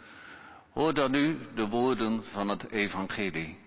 Hoor 0.72 0.95
dan 0.95 1.11
nu 1.11 1.39
de 1.55 1.66
woorden 1.66 2.24
van 2.24 2.49
het 2.49 2.70
Evangelie. 2.70 3.59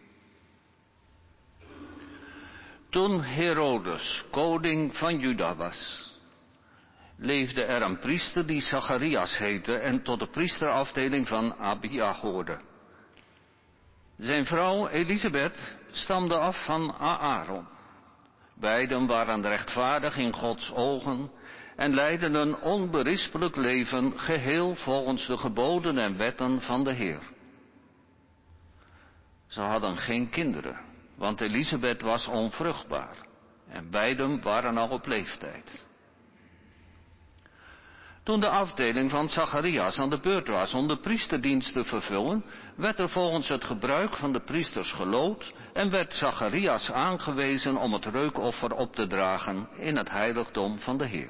Toen 2.90 3.22
Herodes 3.22 4.26
koning 4.32 4.98
van 4.98 5.20
Juda 5.20 5.56
was, 5.56 6.12
leefde 7.18 7.64
er 7.64 7.82
een 7.82 8.00
priester 8.00 8.46
die 8.46 8.62
Zacharias 8.62 9.38
heette 9.38 9.78
en 9.78 10.04
tot 10.04 10.20
de 10.20 10.28
priesterafdeling 10.28 11.28
van 11.28 11.56
Abia 11.56 12.14
hoorde. 12.14 12.60
Zijn 14.18 14.46
vrouw 14.46 14.88
Elisabeth 14.88 15.78
stamde 15.92 16.38
af 16.38 16.66
van 16.66 16.94
Aaron. 16.94 17.76
Beiden 18.60 19.08
waren 19.08 19.42
rechtvaardig 19.42 20.18
in 20.18 20.34
Gods 20.34 20.74
ogen 20.74 21.32
en 21.76 21.94
leidden 21.94 22.34
een 22.34 22.62
onberispelijk 22.62 23.56
leven 23.56 24.20
geheel 24.20 24.76
volgens 24.76 25.28
de 25.28 25.38
geboden 25.38 25.98
en 25.98 26.18
wetten 26.18 26.62
van 26.62 26.84
de 26.84 26.94
Heer. 26.94 27.22
Ze 29.48 29.62
hadden 29.62 29.98
geen 29.98 30.30
kinderen, 30.30 30.80
want 31.16 31.42
Elisabeth 31.42 32.02
was 32.02 32.28
onvruchtbaar 32.28 33.18
en 33.68 33.90
beiden 33.90 34.42
waren 34.42 34.78
al 34.78 34.90
op 34.90 35.06
leeftijd. 35.06 35.87
Toen 38.28 38.40
de 38.40 38.50
afdeling 38.50 39.12
van 39.12 39.30
Zacharias 39.30 40.00
aan 40.00 40.10
de 40.10 40.20
beurt 40.20 40.48
was 40.48 40.74
om 40.74 40.88
de 40.88 40.98
priesterdienst 40.98 41.74
te 41.74 41.84
vervullen, 41.84 42.46
werd 42.76 43.00
er 43.00 43.10
volgens 43.10 43.48
het 43.48 43.64
gebruik 43.64 44.16
van 44.16 44.34
de 44.34 44.40
priesters 44.40 44.92
gelood 44.92 45.54
en 45.74 45.90
werd 45.90 46.14
Zacharias 46.14 46.92
aangewezen 46.92 47.78
om 47.78 47.94
het 47.94 48.06
reukoffer 48.06 48.74
op 48.74 48.96
te 48.96 49.08
dragen 49.08 49.68
in 49.78 49.96
het 49.96 50.10
heiligdom 50.10 50.80
van 50.80 50.98
de 50.98 51.06
Heer. 51.06 51.30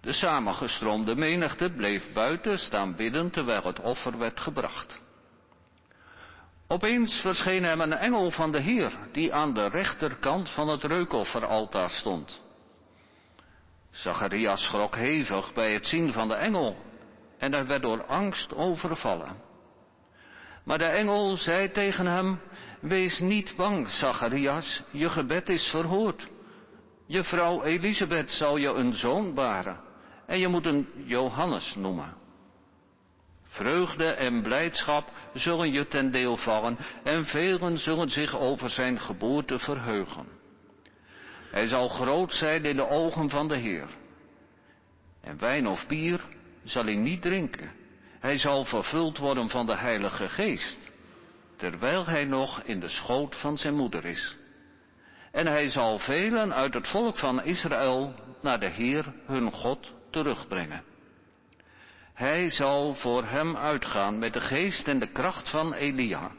De 0.00 0.12
samengestroomde 0.12 1.16
menigte 1.16 1.70
bleef 1.76 2.12
buiten 2.12 2.58
staan 2.58 2.96
bidden 2.96 3.30
terwijl 3.30 3.62
het 3.62 3.80
offer 3.80 4.18
werd 4.18 4.40
gebracht. 4.40 5.00
Opeens 6.68 7.20
verscheen 7.20 7.64
hem 7.64 7.80
een 7.80 7.92
engel 7.92 8.30
van 8.30 8.52
de 8.52 8.60
Heer, 8.60 8.92
die 9.12 9.34
aan 9.34 9.54
de 9.54 9.68
rechterkant 9.68 10.50
van 10.50 10.68
het 10.68 10.84
reukofferaltaar 10.84 11.90
stond. 11.90 12.48
Zacharias 13.90 14.64
schrok 14.64 14.96
hevig 14.96 15.52
bij 15.52 15.72
het 15.72 15.86
zien 15.86 16.12
van 16.12 16.28
de 16.28 16.34
engel 16.34 16.76
en 17.38 17.52
hij 17.52 17.66
werd 17.66 17.82
door 17.82 18.04
angst 18.06 18.54
overvallen. 18.54 19.36
Maar 20.64 20.78
de 20.78 20.84
engel 20.84 21.36
zei 21.36 21.70
tegen 21.70 22.06
hem, 22.06 22.40
wees 22.80 23.18
niet 23.18 23.54
bang, 23.56 23.88
Zacharias, 23.88 24.82
je 24.90 25.08
gebed 25.10 25.48
is 25.48 25.68
verhoord. 25.68 26.28
Je 27.06 27.24
vrouw 27.24 27.62
Elisabeth 27.62 28.30
zal 28.30 28.56
je 28.56 28.68
een 28.68 28.92
zoon 28.92 29.34
baren 29.34 29.80
en 30.26 30.38
je 30.38 30.48
moet 30.48 30.64
hem 30.64 30.88
Johannes 31.04 31.74
noemen. 31.74 32.14
Vreugde 33.44 34.10
en 34.10 34.42
blijdschap 34.42 35.10
zullen 35.34 35.72
je 35.72 35.86
ten 35.86 36.10
deel 36.10 36.36
vallen 36.36 36.78
en 37.02 37.24
velen 37.24 37.78
zullen 37.78 38.10
zich 38.10 38.36
over 38.36 38.70
zijn 38.70 39.00
geboorte 39.00 39.58
verheugen. 39.58 40.39
Hij 41.50 41.66
zal 41.66 41.88
groot 41.88 42.32
zijn 42.32 42.64
in 42.64 42.76
de 42.76 42.88
ogen 42.88 43.30
van 43.30 43.48
de 43.48 43.56
Heer. 43.56 43.88
En 45.20 45.38
wijn 45.38 45.66
of 45.66 45.86
bier 45.86 46.20
zal 46.64 46.84
hij 46.84 46.94
niet 46.94 47.22
drinken. 47.22 47.72
Hij 48.20 48.38
zal 48.38 48.64
vervuld 48.64 49.18
worden 49.18 49.48
van 49.48 49.66
de 49.66 49.76
Heilige 49.76 50.28
Geest, 50.28 50.90
terwijl 51.56 52.06
hij 52.06 52.24
nog 52.24 52.62
in 52.62 52.80
de 52.80 52.88
schoot 52.88 53.36
van 53.36 53.56
zijn 53.56 53.74
moeder 53.74 54.04
is. 54.04 54.36
En 55.32 55.46
hij 55.46 55.68
zal 55.68 55.98
velen 55.98 56.54
uit 56.54 56.74
het 56.74 56.88
volk 56.88 57.18
van 57.18 57.42
Israël 57.42 58.14
naar 58.42 58.60
de 58.60 58.68
Heer 58.68 59.12
hun 59.26 59.52
God 59.52 59.92
terugbrengen. 60.10 60.82
Hij 62.14 62.50
zal 62.50 62.94
voor 62.94 63.24
hem 63.24 63.56
uitgaan 63.56 64.18
met 64.18 64.32
de 64.32 64.40
geest 64.40 64.88
en 64.88 64.98
de 64.98 65.12
kracht 65.12 65.50
van 65.50 65.72
Elia, 65.72 66.30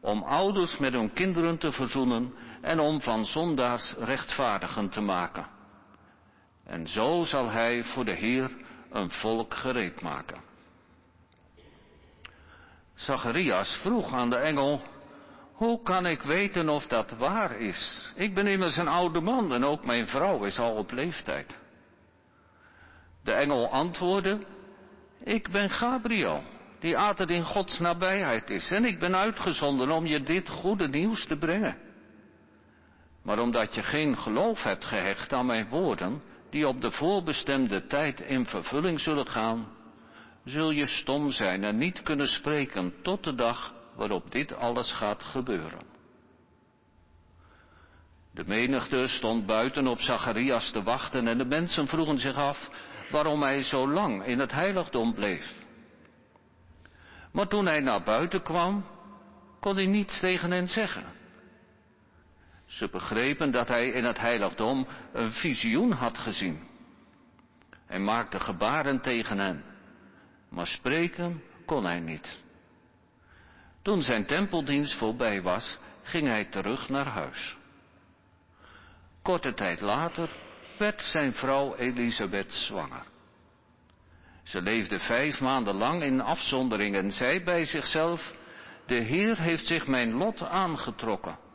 om 0.00 0.22
ouders 0.22 0.78
met 0.78 0.92
hun 0.92 1.12
kinderen 1.12 1.58
te 1.58 1.72
verzoenen 1.72 2.34
en 2.60 2.80
om 2.80 3.00
van 3.00 3.24
zondaars 3.24 3.94
rechtvaardigen 3.98 4.88
te 4.88 5.00
maken. 5.00 5.46
En 6.64 6.86
zo 6.86 7.24
zal 7.24 7.50
hij 7.50 7.84
voor 7.84 8.04
de 8.04 8.14
Heer 8.14 8.50
een 8.90 9.10
volk 9.10 9.54
gereed 9.54 10.00
maken. 10.00 10.40
Zacharias 12.94 13.78
vroeg 13.82 14.14
aan 14.14 14.30
de 14.30 14.36
engel, 14.36 14.82
hoe 15.52 15.82
kan 15.82 16.06
ik 16.06 16.22
weten 16.22 16.68
of 16.68 16.86
dat 16.86 17.10
waar 17.10 17.56
is? 17.56 18.12
Ik 18.14 18.34
ben 18.34 18.46
immers 18.46 18.76
een 18.76 18.88
oude 18.88 19.20
man 19.20 19.52
en 19.52 19.64
ook 19.64 19.84
mijn 19.84 20.06
vrouw 20.06 20.44
is 20.44 20.58
al 20.58 20.76
op 20.76 20.90
leeftijd. 20.90 21.58
De 23.22 23.32
engel 23.32 23.70
antwoordde, 23.70 24.46
ik 25.24 25.50
ben 25.50 25.70
Gabriel, 25.70 26.42
die 26.78 26.98
altijd 26.98 27.28
in 27.28 27.44
Gods 27.44 27.78
nabijheid 27.78 28.50
is 28.50 28.70
en 28.70 28.84
ik 28.84 28.98
ben 28.98 29.16
uitgezonden 29.16 29.90
om 29.90 30.06
je 30.06 30.22
dit 30.22 30.48
goede 30.48 30.88
nieuws 30.88 31.26
te 31.26 31.36
brengen. 31.36 31.89
Maar 33.22 33.38
omdat 33.38 33.74
je 33.74 33.82
geen 33.82 34.18
geloof 34.18 34.62
hebt 34.62 34.84
gehecht 34.84 35.32
aan 35.32 35.46
mijn 35.46 35.68
woorden, 35.68 36.22
die 36.50 36.68
op 36.68 36.80
de 36.80 36.90
voorbestemde 36.90 37.86
tijd 37.86 38.20
in 38.20 38.46
vervulling 38.46 39.00
zullen 39.00 39.26
gaan, 39.26 39.68
zul 40.44 40.70
je 40.70 40.86
stom 40.86 41.30
zijn 41.30 41.64
en 41.64 41.76
niet 41.76 42.02
kunnen 42.02 42.28
spreken 42.28 42.94
tot 43.02 43.24
de 43.24 43.34
dag 43.34 43.74
waarop 43.96 44.30
dit 44.30 44.54
alles 44.54 44.90
gaat 44.92 45.22
gebeuren. 45.22 45.90
De 48.32 48.44
menigte 48.46 49.06
stond 49.06 49.46
buiten 49.46 49.86
op 49.86 50.00
Zacharias 50.00 50.70
te 50.70 50.82
wachten 50.82 51.26
en 51.26 51.38
de 51.38 51.44
mensen 51.44 51.86
vroegen 51.86 52.18
zich 52.18 52.36
af 52.36 52.70
waarom 53.10 53.42
hij 53.42 53.62
zo 53.62 53.88
lang 53.88 54.26
in 54.26 54.38
het 54.38 54.52
heiligdom 54.52 55.14
bleef. 55.14 55.64
Maar 57.32 57.48
toen 57.48 57.66
hij 57.66 57.80
naar 57.80 58.02
buiten 58.02 58.42
kwam, 58.42 58.84
kon 59.60 59.74
hij 59.74 59.86
niets 59.86 60.20
tegen 60.20 60.50
hen 60.50 60.68
zeggen. 60.68 61.19
Ze 62.70 62.88
begrepen 62.88 63.50
dat 63.50 63.68
hij 63.68 63.88
in 63.88 64.04
het 64.04 64.18
heiligdom 64.18 64.86
een 65.12 65.32
visioen 65.32 65.92
had 65.92 66.18
gezien. 66.18 66.68
Hij 67.86 67.98
maakte 67.98 68.40
gebaren 68.40 69.00
tegen 69.00 69.38
hen, 69.38 69.64
maar 70.48 70.66
spreken 70.66 71.42
kon 71.66 71.84
hij 71.84 72.00
niet. 72.00 72.42
Toen 73.82 74.02
zijn 74.02 74.26
tempeldienst 74.26 74.94
voorbij 74.94 75.42
was, 75.42 75.78
ging 76.02 76.26
hij 76.26 76.44
terug 76.44 76.88
naar 76.88 77.06
huis. 77.06 77.56
Korte 79.22 79.54
tijd 79.54 79.80
later 79.80 80.30
werd 80.78 81.02
zijn 81.02 81.32
vrouw 81.32 81.74
Elisabeth 81.74 82.52
zwanger. 82.52 83.04
Ze 84.42 84.62
leefde 84.62 84.98
vijf 84.98 85.40
maanden 85.40 85.74
lang 85.74 86.02
in 86.02 86.20
afzondering 86.20 86.96
en 86.96 87.10
zei 87.10 87.44
bij 87.44 87.64
zichzelf, 87.64 88.34
de 88.86 88.94
Heer 88.94 89.40
heeft 89.40 89.66
zich 89.66 89.86
mijn 89.86 90.12
lot 90.12 90.42
aangetrokken. 90.42 91.48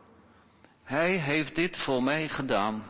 Hij 0.85 1.17
heeft 1.17 1.55
dit 1.55 1.77
voor 1.77 2.03
mij 2.03 2.27
gedaan, 2.27 2.83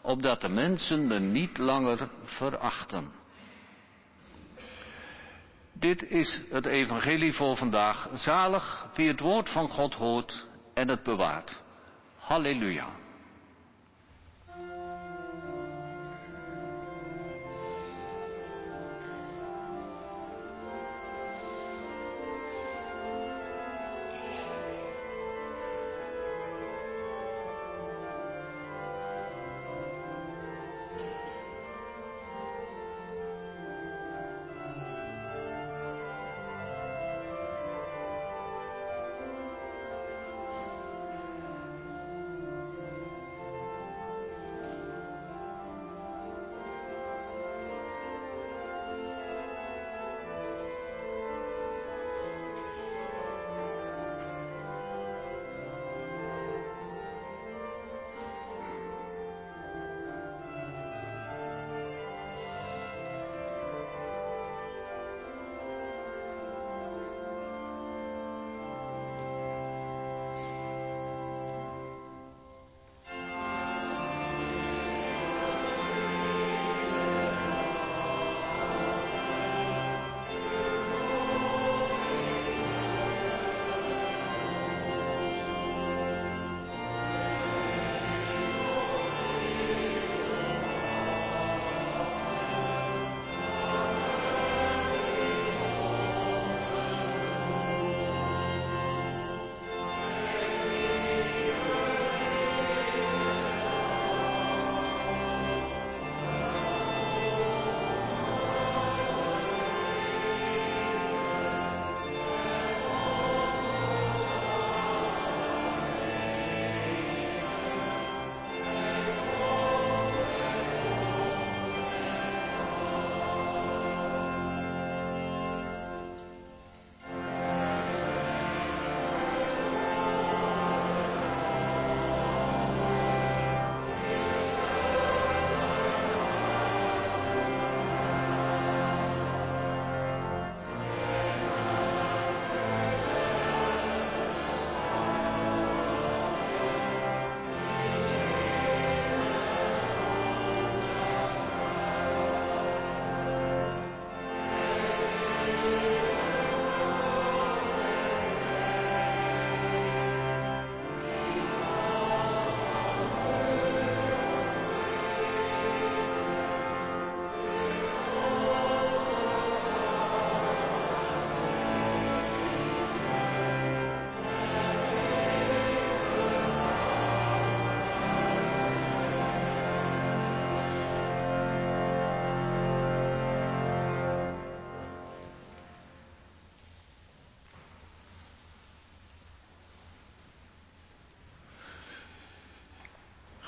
opdat 0.00 0.40
de 0.40 0.48
mensen 0.48 1.06
me 1.06 1.18
niet 1.18 1.58
langer 1.58 2.08
verachten. 2.22 3.12
Dit 5.72 6.02
is 6.02 6.42
het 6.50 6.66
evangelie 6.66 7.32
voor 7.32 7.56
vandaag. 7.56 8.08
Zalig 8.14 8.86
wie 8.94 9.08
het 9.08 9.20
woord 9.20 9.50
van 9.50 9.70
God 9.70 9.94
hoort 9.94 10.46
en 10.74 10.88
het 10.88 11.02
bewaart. 11.02 11.62
Halleluja. 12.18 12.88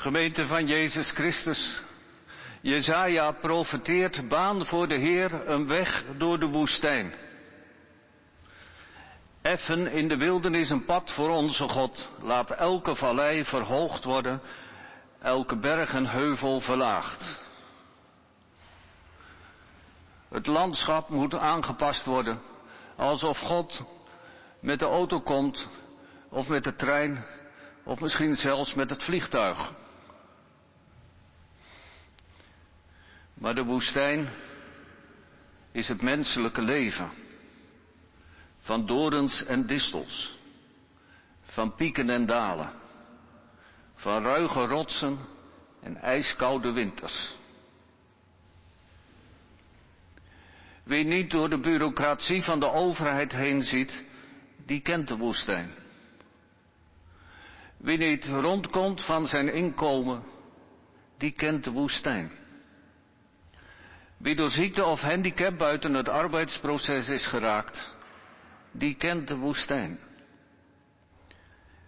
Gemeente 0.06 0.46
van 0.46 0.66
Jezus 0.66 1.10
Christus. 1.10 1.80
Jezaja 2.60 3.32
profeteert 3.32 4.28
baan 4.28 4.66
voor 4.66 4.88
de 4.88 4.94
Heer 4.94 5.48
een 5.48 5.66
weg 5.66 6.04
door 6.16 6.38
de 6.38 6.46
woestijn. 6.46 7.14
Effen 9.42 9.86
in 9.86 10.08
de 10.08 10.16
wildernis 10.16 10.70
een 10.70 10.84
pad 10.84 11.10
voor 11.10 11.30
onze 11.30 11.68
God. 11.68 12.10
Laat 12.22 12.50
elke 12.50 12.96
vallei 12.96 13.44
verhoogd 13.44 14.04
worden, 14.04 14.40
elke 15.20 15.58
berg 15.58 15.94
en 15.94 16.06
heuvel 16.06 16.60
verlaagd. 16.60 17.40
Het 20.28 20.46
landschap 20.46 21.08
moet 21.08 21.34
aangepast 21.34 22.04
worden, 22.04 22.40
alsof 22.96 23.38
God 23.38 23.82
met 24.60 24.78
de 24.78 24.86
auto 24.86 25.20
komt, 25.20 25.68
of 26.30 26.48
met 26.48 26.64
de 26.64 26.74
trein, 26.74 27.24
of 27.84 28.00
misschien 28.00 28.34
zelfs 28.34 28.74
met 28.74 28.90
het 28.90 29.04
vliegtuig. 29.04 29.72
Maar 33.38 33.54
de 33.54 33.64
woestijn 33.64 34.28
is 35.72 35.88
het 35.88 36.02
menselijke 36.02 36.62
leven. 36.62 37.10
Van 38.58 38.86
dorens 38.86 39.44
en 39.44 39.66
distels. 39.66 40.38
Van 41.42 41.74
pieken 41.74 42.10
en 42.10 42.26
dalen. 42.26 42.70
Van 43.94 44.22
ruige 44.22 44.66
rotsen 44.66 45.18
en 45.80 45.96
ijskoude 45.96 46.72
winters. 46.72 47.36
Wie 50.82 51.04
niet 51.04 51.30
door 51.30 51.48
de 51.48 51.60
bureaucratie 51.60 52.42
van 52.42 52.60
de 52.60 52.70
overheid 52.70 53.32
heen 53.32 53.62
ziet, 53.62 54.04
die 54.66 54.80
kent 54.80 55.08
de 55.08 55.16
woestijn. 55.16 55.70
Wie 57.76 57.98
niet 57.98 58.24
rondkomt 58.24 59.04
van 59.04 59.26
zijn 59.26 59.52
inkomen, 59.52 60.22
die 61.18 61.32
kent 61.32 61.64
de 61.64 61.70
woestijn. 61.70 62.30
Wie 64.16 64.34
door 64.34 64.50
ziekte 64.50 64.84
of 64.84 65.00
handicap 65.00 65.58
buiten 65.58 65.94
het 65.94 66.08
arbeidsproces 66.08 67.08
is 67.08 67.26
geraakt, 67.26 67.96
die 68.72 68.94
kent 68.94 69.28
de 69.28 69.36
woestijn. 69.36 69.98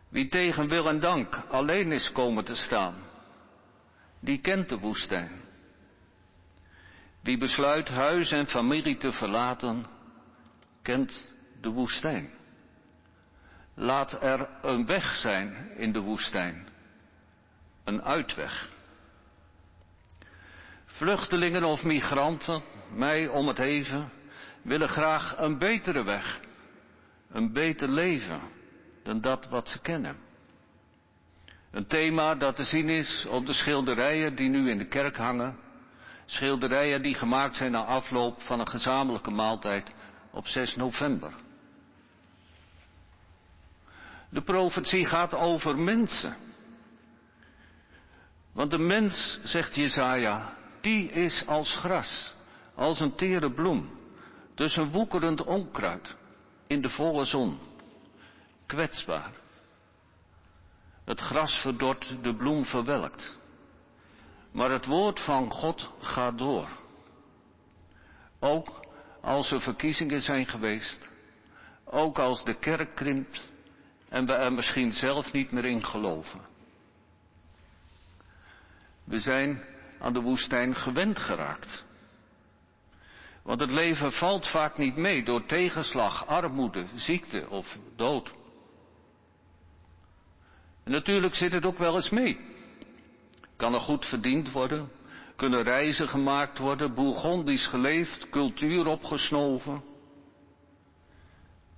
Wie 0.09 0.29
tegen 0.29 0.69
wil 0.69 0.89
en 0.89 1.01
dank 1.01 1.35
alleen 1.49 1.93
is 1.93 2.13
komen 2.13 2.45
te 2.45 2.55
staan, 2.55 2.95
die 4.21 4.41
kent 4.41 4.69
de 4.69 4.79
woestijn. 4.79 5.41
Wie 7.23 7.39
besluit 7.39 7.89
huis 7.89 8.31
en 8.31 8.47
familie 8.47 8.97
te 8.97 9.13
verlaten, 9.13 9.87
kent 10.83 11.35
de 11.61 11.69
woestijn. 11.69 12.31
Laat 13.75 14.23
er 14.23 14.49
een 14.63 14.87
weg 14.87 15.17
zijn 15.17 15.71
in 15.77 15.93
de 15.93 16.01
woestijn, 16.01 16.69
een 17.85 18.03
uitweg. 18.03 18.77
Vluchtelingen 20.99 21.65
of 21.65 21.85
migranten, 21.85 22.63
mij 22.95 23.29
om 23.29 23.49
het 23.49 23.59
even, 23.59 24.13
willen 24.63 24.89
graag 24.89 25.39
een 25.39 25.59
betere 25.59 26.03
weg, 26.03 26.41
een 27.31 27.53
beter 27.53 27.89
leven 27.89 28.41
dan 29.03 29.21
dat 29.21 29.49
wat 29.49 29.69
ze 29.69 29.81
kennen. 29.81 30.17
Een 31.71 31.87
thema 31.87 32.35
dat 32.35 32.57
te 32.57 32.63
zien 32.63 32.89
is 32.89 33.27
op 33.31 33.47
de 33.47 33.53
schilderijen 33.53 34.35
die 34.35 34.49
nu 34.49 34.71
in 34.71 34.79
de 34.79 34.87
kerk 34.87 35.17
hangen. 35.17 35.59
Schilderijen 36.25 37.03
die 37.03 37.15
gemaakt 37.15 37.57
zijn 37.57 37.73
na 37.73 37.85
afloop 37.85 38.43
van 38.43 38.61
een 38.61 38.69
gezamenlijke 38.69 39.31
maaltijd 39.31 39.93
op 40.31 40.47
6 40.47 40.77
november. 40.77 41.35
De 44.31 44.43
profetie 44.43 45.07
gaat 45.07 45.35
over 45.35 45.79
mensen. 45.79 46.37
Want 48.53 48.71
de 48.71 48.79
mens, 48.79 49.41
zegt 49.43 49.75
Jezaja, 49.75 50.57
die 50.89 51.11
is 51.13 51.45
als 51.47 51.77
gras, 51.77 52.35
als 52.75 53.01
een 53.01 53.15
tere 53.15 53.53
bloem, 53.53 53.91
een 54.55 54.91
woekerend 54.91 55.45
onkruid 55.45 56.17
in 56.67 56.81
de 56.81 56.89
volle 56.89 57.25
zon, 57.25 57.59
kwetsbaar. 58.67 59.33
Het 61.05 61.21
gras 61.21 61.55
verdort, 61.61 62.17
de 62.23 62.35
bloem 62.35 62.65
verwelkt. 62.65 63.39
Maar 64.53 64.71
het 64.71 64.87
woord 64.87 65.21
van 65.21 65.51
God 65.51 65.91
gaat 66.01 66.39
door. 66.39 66.69
Ook 68.41 68.87
als 69.21 69.51
er 69.51 69.61
verkiezingen 69.61 70.21
zijn 70.21 70.47
geweest, 70.47 71.11
ook 71.85 72.19
als 72.19 72.45
de 72.45 72.55
kerk 72.55 72.95
krimpt 72.95 73.53
en 74.09 74.27
we 74.27 74.33
er 74.33 74.53
misschien 74.53 74.93
zelf 74.93 75.33
niet 75.33 75.51
meer 75.51 75.65
in 75.65 75.85
geloven. 75.85 76.41
We 79.05 79.19
zijn 79.19 79.65
aan 80.01 80.13
de 80.13 80.21
woestijn 80.21 80.75
gewend 80.75 81.19
geraakt. 81.19 81.87
Want 83.43 83.61
het 83.61 83.71
leven 83.71 84.13
valt 84.13 84.47
vaak 84.47 84.79
niet 84.79 84.97
mee 84.97 85.25
door 85.25 85.47
tegenslag, 85.47 86.27
armoede, 86.27 86.85
ziekte 86.95 87.49
of 87.49 87.79
dood. 87.97 88.35
En 90.85 90.93
natuurlijk 90.93 91.35
zit 91.35 91.53
het 91.53 91.65
ook 91.65 91.79
wel 91.79 91.95
eens 91.95 92.11
mee. 92.11 92.41
Kan 93.57 93.75
er 93.75 93.81
goed 93.81 94.07
verdiend 94.07 94.53
worden, 94.53 94.91
kunnen 95.37 95.63
reizen 95.63 96.09
gemaakt 96.09 96.59
worden, 96.59 96.95
Bourgondisch 96.95 97.67
geleefd, 97.67 98.29
cultuur 98.29 98.87
opgesnoven. 98.87 99.83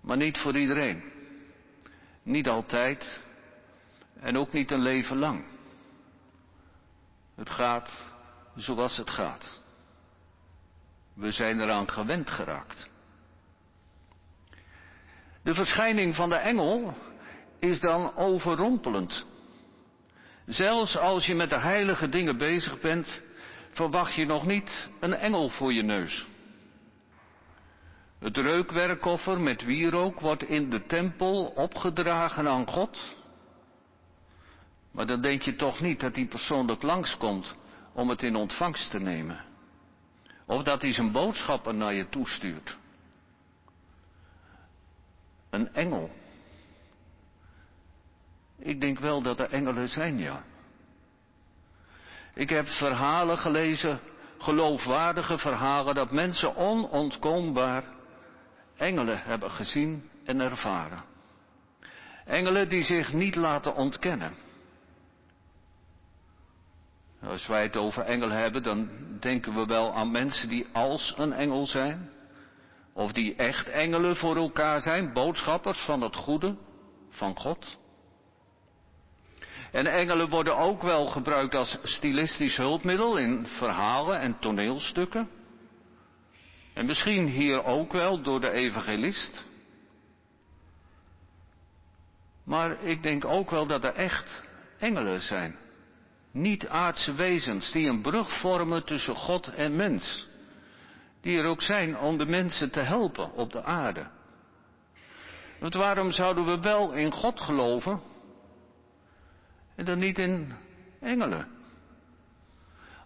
Maar 0.00 0.16
niet 0.16 0.38
voor 0.38 0.58
iedereen. 0.58 1.02
Niet 2.22 2.48
altijd 2.48 3.22
en 4.20 4.38
ook 4.38 4.52
niet 4.52 4.70
een 4.70 4.82
leven 4.82 5.18
lang. 5.18 5.44
Het 7.40 7.50
gaat 7.50 8.12
zoals 8.56 8.96
het 8.96 9.10
gaat. 9.10 9.60
We 11.14 11.30
zijn 11.30 11.60
eraan 11.60 11.90
gewend 11.90 12.30
geraakt. 12.30 12.88
De 15.42 15.54
verschijning 15.54 16.14
van 16.14 16.28
de 16.28 16.34
engel 16.36 16.94
is 17.58 17.80
dan 17.80 18.16
overrompelend. 18.16 19.26
Zelfs 20.44 20.96
als 20.96 21.26
je 21.26 21.34
met 21.34 21.50
de 21.50 21.58
heilige 21.58 22.08
dingen 22.08 22.36
bezig 22.36 22.80
bent, 22.80 23.22
verwacht 23.70 24.14
je 24.14 24.26
nog 24.26 24.46
niet 24.46 24.90
een 25.00 25.14
engel 25.14 25.48
voor 25.48 25.72
je 25.72 25.82
neus. 25.82 26.26
Het 28.18 28.36
reukwerkoffer 28.36 29.40
met 29.40 29.64
wierook 29.64 30.20
wordt 30.20 30.42
in 30.42 30.70
de 30.70 30.86
tempel 30.86 31.44
opgedragen 31.44 32.48
aan 32.48 32.66
God. 32.66 33.18
Maar 34.90 35.06
dan 35.06 35.20
denk 35.20 35.42
je 35.42 35.56
toch 35.56 35.80
niet 35.80 36.00
dat 36.00 36.16
hij 36.16 36.26
persoonlijk 36.26 36.82
langskomt 36.82 37.54
om 37.92 38.08
het 38.08 38.22
in 38.22 38.36
ontvangst 38.36 38.90
te 38.90 38.98
nemen. 38.98 39.44
Of 40.46 40.62
dat 40.62 40.82
hij 40.82 40.92
zijn 40.92 41.12
boodschappen 41.12 41.76
naar 41.76 41.94
je 41.94 42.08
toestuurt. 42.08 42.78
Een 45.50 45.74
engel. 45.74 46.10
Ik 48.58 48.80
denk 48.80 48.98
wel 48.98 49.22
dat 49.22 49.40
er 49.40 49.50
engelen 49.50 49.88
zijn, 49.88 50.18
ja. 50.18 50.42
Ik 52.34 52.48
heb 52.48 52.66
verhalen 52.66 53.38
gelezen, 53.38 54.00
geloofwaardige 54.38 55.38
verhalen, 55.38 55.94
dat 55.94 56.10
mensen 56.10 56.56
onontkoombaar 56.56 57.84
engelen 58.76 59.22
hebben 59.22 59.50
gezien 59.50 60.10
en 60.24 60.40
ervaren. 60.40 61.04
Engelen 62.24 62.68
die 62.68 62.82
zich 62.82 63.12
niet 63.12 63.34
laten 63.34 63.74
ontkennen. 63.74 64.34
Als 67.22 67.46
wij 67.46 67.62
het 67.62 67.76
over 67.76 68.02
engelen 68.02 68.36
hebben, 68.36 68.62
dan 68.62 68.88
denken 69.20 69.54
we 69.54 69.66
wel 69.66 69.94
aan 69.94 70.10
mensen 70.10 70.48
die 70.48 70.66
als 70.72 71.14
een 71.16 71.32
engel 71.32 71.66
zijn. 71.66 72.10
Of 72.92 73.12
die 73.12 73.34
echt 73.34 73.68
engelen 73.68 74.16
voor 74.16 74.36
elkaar 74.36 74.80
zijn, 74.80 75.12
boodschappers 75.12 75.84
van 75.84 76.00
het 76.00 76.16
goede 76.16 76.56
van 77.08 77.36
God. 77.36 77.78
En 79.72 79.86
engelen 79.86 80.28
worden 80.28 80.56
ook 80.56 80.82
wel 80.82 81.06
gebruikt 81.06 81.54
als 81.54 81.78
stilistisch 81.82 82.56
hulpmiddel 82.56 83.16
in 83.16 83.46
verhalen 83.46 84.18
en 84.18 84.38
toneelstukken. 84.38 85.28
En 86.74 86.86
misschien 86.86 87.26
hier 87.26 87.64
ook 87.64 87.92
wel 87.92 88.22
door 88.22 88.40
de 88.40 88.50
evangelist. 88.50 89.44
Maar 92.44 92.82
ik 92.82 93.02
denk 93.02 93.24
ook 93.24 93.50
wel 93.50 93.66
dat 93.66 93.84
er 93.84 93.94
echt 93.94 94.44
engelen 94.78 95.20
zijn. 95.20 95.56
Niet-aardse 96.32 97.12
wezens 97.14 97.72
die 97.72 97.88
een 97.88 98.02
brug 98.02 98.38
vormen 98.38 98.84
tussen 98.84 99.16
God 99.16 99.48
en 99.48 99.76
mens. 99.76 100.28
Die 101.20 101.38
er 101.38 101.44
ook 101.44 101.62
zijn 101.62 101.98
om 101.98 102.18
de 102.18 102.26
mensen 102.26 102.70
te 102.70 102.80
helpen 102.80 103.32
op 103.32 103.52
de 103.52 103.62
aarde. 103.62 104.06
Want 105.58 105.74
waarom 105.74 106.12
zouden 106.12 106.46
we 106.46 106.60
wel 106.60 106.92
in 106.92 107.12
God 107.12 107.40
geloven 107.40 108.00
en 109.76 109.84
dan 109.84 109.98
niet 109.98 110.18
in 110.18 110.52
engelen? 111.00 111.48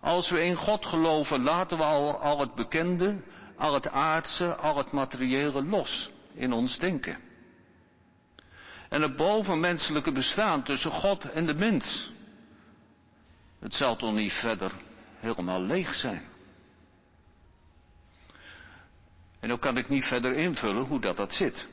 Als 0.01 0.31
we 0.31 0.41
in 0.41 0.57
God 0.57 0.87
geloven, 0.87 1.43
laten 1.43 1.77
we 1.77 1.85
al, 1.85 2.41
het 2.41 2.55
bekende, 2.55 3.22
al 3.57 3.75
het 3.75 3.89
aardse, 3.89 4.55
al 4.55 4.77
het 4.77 4.93
materiële 4.93 5.64
los 5.64 6.11
in 6.35 6.53
ons 6.53 6.79
denken. 6.79 7.18
En 8.89 9.03
het 9.03 9.16
bovenmenselijke 9.16 10.12
bestaan 10.12 10.62
tussen 10.62 10.91
God 10.91 11.31
en 11.31 11.47
de 11.47 11.55
mens 11.55 12.12
Het 13.65 13.75
zal 13.75 13.97
toch 13.97 14.12
niet 14.12 14.33
verder 14.33 14.73
helemaal 15.17 15.61
leeg 15.61 15.95
zijn. 15.95 16.23
En 19.41 19.49
dan 19.49 19.59
kan 19.59 19.77
ik 19.77 19.89
niet 19.89 20.05
verder 20.05 20.33
invullen 20.33 20.85
hoe 20.85 21.01
dat, 21.01 21.17
dat 21.17 21.33
zit. 21.33 21.69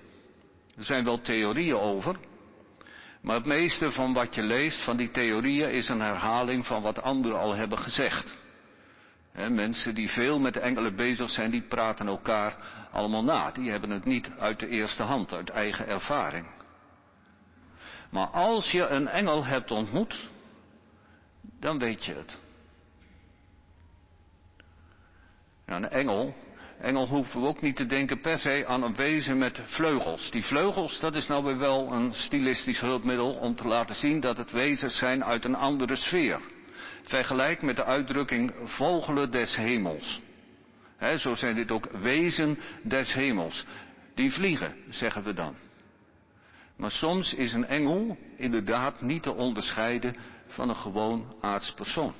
Er 0.77 0.83
zijn 0.83 1.03
wel 1.03 1.21
theorieën 1.21 1.77
over, 1.77 2.15
maar 3.21 3.35
het 3.35 3.45
meeste 3.45 3.91
van 3.91 4.13
wat 4.13 4.35
je 4.35 4.41
leest 4.41 4.83
van 4.83 4.97
die 4.97 5.11
theorieën 5.11 5.71
is 5.71 5.87
een 5.87 6.01
herhaling 6.01 6.65
van 6.65 6.81
wat 6.81 7.01
anderen 7.01 7.39
al 7.39 7.55
hebben 7.55 7.77
gezegd. 7.77 8.37
mensen 9.33 9.95
die 9.95 10.09
veel 10.09 10.39
met 10.39 10.57
engelen 10.57 10.95
bezig 10.95 11.29
zijn, 11.29 11.51
die 11.51 11.67
praten 11.67 12.07
elkaar 12.07 12.57
allemaal 12.91 13.23
na. 13.23 13.51
Die 13.51 13.69
hebben 13.69 13.89
het 13.89 14.05
niet 14.05 14.31
uit 14.39 14.59
de 14.59 14.67
eerste 14.67 15.03
hand, 15.03 15.33
uit 15.33 15.49
eigen 15.49 15.87
ervaring. 15.87 16.47
Maar 18.09 18.27
als 18.27 18.71
je 18.71 18.87
een 18.87 19.07
engel 19.07 19.45
hebt 19.45 19.71
ontmoet, 19.71 20.30
dan 21.61 21.79
weet 21.79 22.05
je 22.05 22.13
het. 22.13 22.39
Nou, 25.65 25.83
een 25.83 25.89
engel, 25.89 26.35
engel 26.79 27.07
hoeven 27.07 27.41
we 27.41 27.47
ook 27.47 27.61
niet 27.61 27.75
te 27.75 27.85
denken 27.85 28.21
per 28.21 28.37
se 28.37 28.65
aan 28.67 28.83
een 28.83 28.95
wezen 28.95 29.37
met 29.37 29.61
vleugels. 29.65 30.31
Die 30.31 30.43
vleugels, 30.43 30.99
dat 30.99 31.15
is 31.15 31.27
nou 31.27 31.43
weer 31.43 31.57
wel 31.57 31.91
een 31.91 32.13
stilistisch 32.13 32.79
hulpmiddel 32.79 33.33
om 33.33 33.55
te 33.55 33.67
laten 33.67 33.95
zien 33.95 34.19
dat 34.19 34.37
het 34.37 34.51
wezens 34.51 34.97
zijn 34.97 35.23
uit 35.23 35.45
een 35.45 35.55
andere 35.55 35.95
sfeer. 35.95 36.39
Vergelijk 37.03 37.61
met 37.61 37.75
de 37.75 37.83
uitdrukking 37.83 38.53
vogelen 38.63 39.31
des 39.31 39.55
hemels. 39.55 40.21
zo 41.17 41.33
zijn 41.33 41.55
dit 41.55 41.71
ook 41.71 41.91
wezen 41.91 42.59
des 42.83 43.13
hemels. 43.13 43.65
Die 44.15 44.31
vliegen, 44.31 44.75
zeggen 44.89 45.23
we 45.23 45.33
dan. 45.33 45.55
Maar 46.75 46.91
soms 46.91 47.33
is 47.33 47.53
een 47.53 47.65
engel 47.65 48.17
inderdaad 48.37 49.01
niet 49.01 49.23
te 49.23 49.33
onderscheiden 49.33 50.15
van 50.51 50.69
een 50.69 50.75
gewoon 50.75 51.35
aards 51.41 51.73
persoon. 51.73 52.13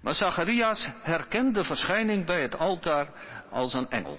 Maar 0.00 0.14
Zacharias 0.14 0.92
herkent 1.02 1.54
de 1.54 1.64
verschijning 1.64 2.26
bij 2.26 2.42
het 2.42 2.58
altaar 2.58 3.08
als 3.50 3.72
een 3.72 3.90
engel. 3.90 4.18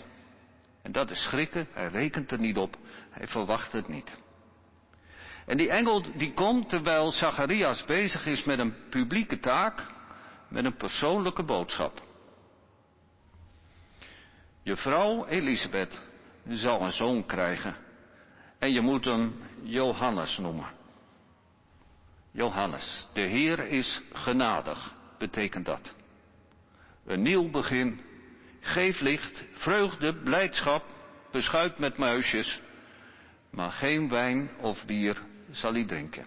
En 0.81 0.91
dat 0.91 1.09
is 1.09 1.23
schrikken, 1.23 1.67
hij 1.73 1.87
rekent 1.87 2.31
er 2.31 2.39
niet 2.39 2.57
op, 2.57 2.77
hij 3.09 3.27
verwacht 3.27 3.71
het 3.71 3.87
niet. 3.87 4.19
En 5.45 5.57
die 5.57 5.69
engel 5.69 6.05
die 6.15 6.33
komt 6.33 6.69
terwijl 6.69 7.11
Zacharias 7.11 7.85
bezig 7.85 8.25
is 8.25 8.43
met 8.43 8.59
een 8.59 8.75
publieke 8.89 9.39
taak, 9.39 9.85
met 10.47 10.65
een 10.65 10.75
persoonlijke 10.75 11.43
boodschap. 11.43 12.01
Je 14.63 14.77
vrouw 14.77 15.25
Elisabeth 15.25 16.01
zal 16.49 16.81
een 16.81 16.91
zoon 16.91 17.25
krijgen 17.25 17.75
en 18.59 18.71
je 18.71 18.81
moet 18.81 19.05
hem 19.05 19.41
Johannes 19.63 20.37
noemen. 20.37 20.80
Johannes, 22.31 23.07
de 23.13 23.21
Heer 23.21 23.67
is 23.67 24.01
genadig 24.13 24.93
betekent 25.17 25.65
dat. 25.65 25.95
Een 27.05 27.21
nieuw 27.21 27.49
begin. 27.49 28.01
Geef 28.59 28.99
licht, 28.99 29.45
vreugde, 29.51 30.13
blijdschap, 30.13 30.85
beschuit 31.31 31.77
met 31.77 31.97
muisjes. 31.97 32.61
Maar 33.49 33.71
geen 33.71 34.09
wijn 34.09 34.49
of 34.57 34.85
bier 34.85 35.17
zal 35.51 35.73
hij 35.73 35.85
drinken. 35.85 36.25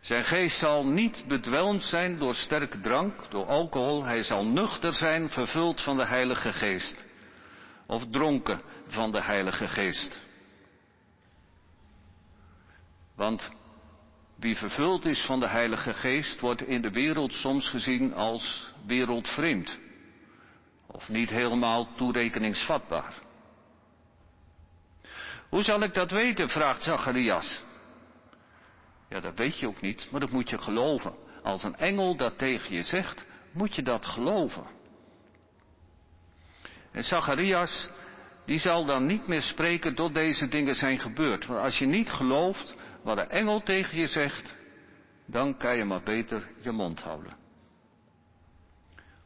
Zijn 0.00 0.24
geest 0.24 0.58
zal 0.58 0.86
niet 0.86 1.24
bedwelmd 1.28 1.84
zijn 1.84 2.18
door 2.18 2.34
sterke 2.34 2.80
drank, 2.80 3.30
door 3.30 3.46
alcohol. 3.46 4.04
Hij 4.04 4.22
zal 4.22 4.46
nuchter 4.46 4.94
zijn, 4.94 5.30
vervuld 5.30 5.80
van 5.80 5.96
de 5.96 6.06
Heilige 6.06 6.52
Geest. 6.52 7.04
Of 7.86 8.06
dronken 8.10 8.62
van 8.86 9.10
de 9.12 9.22
Heilige 9.22 9.68
Geest. 9.68 10.20
Want 13.14 13.50
wie 14.40 14.56
vervuld 14.56 15.04
is 15.04 15.24
van 15.24 15.40
de 15.40 15.48
Heilige 15.48 15.94
Geest 15.94 16.40
wordt 16.40 16.62
in 16.62 16.82
de 16.82 16.90
wereld 16.90 17.32
soms 17.32 17.68
gezien 17.68 18.14
als 18.14 18.72
wereldvreemd. 18.86 19.78
Of 20.86 21.08
niet 21.08 21.30
helemaal 21.30 21.94
toerekeningsvatbaar. 21.94 23.14
Hoe 25.48 25.62
zal 25.62 25.82
ik 25.82 25.94
dat 25.94 26.10
weten? 26.10 26.48
vraagt 26.48 26.82
Zacharias. 26.82 27.62
Ja, 29.08 29.20
dat 29.20 29.38
weet 29.38 29.58
je 29.58 29.66
ook 29.66 29.80
niet, 29.80 30.08
maar 30.10 30.20
dat 30.20 30.30
moet 30.30 30.50
je 30.50 30.58
geloven. 30.58 31.14
Als 31.42 31.62
een 31.62 31.76
engel 31.76 32.16
dat 32.16 32.38
tegen 32.38 32.76
je 32.76 32.82
zegt, 32.82 33.24
moet 33.52 33.74
je 33.74 33.82
dat 33.82 34.06
geloven. 34.06 34.66
En 36.92 37.04
Zacharias, 37.04 37.88
die 38.46 38.58
zal 38.58 38.84
dan 38.84 39.06
niet 39.06 39.26
meer 39.26 39.42
spreken 39.42 39.94
tot 39.94 40.14
deze 40.14 40.48
dingen 40.48 40.74
zijn 40.74 40.98
gebeurd. 40.98 41.46
Want 41.46 41.60
als 41.60 41.78
je 41.78 41.86
niet 41.86 42.10
gelooft, 42.10 42.76
wat 43.02 43.16
de 43.16 43.22
engel 43.22 43.62
tegen 43.62 43.98
je 43.98 44.06
zegt, 44.06 44.56
dan 45.26 45.56
kan 45.56 45.76
je 45.76 45.84
maar 45.84 46.02
beter 46.02 46.48
je 46.60 46.70
mond 46.70 47.00
houden. 47.00 47.36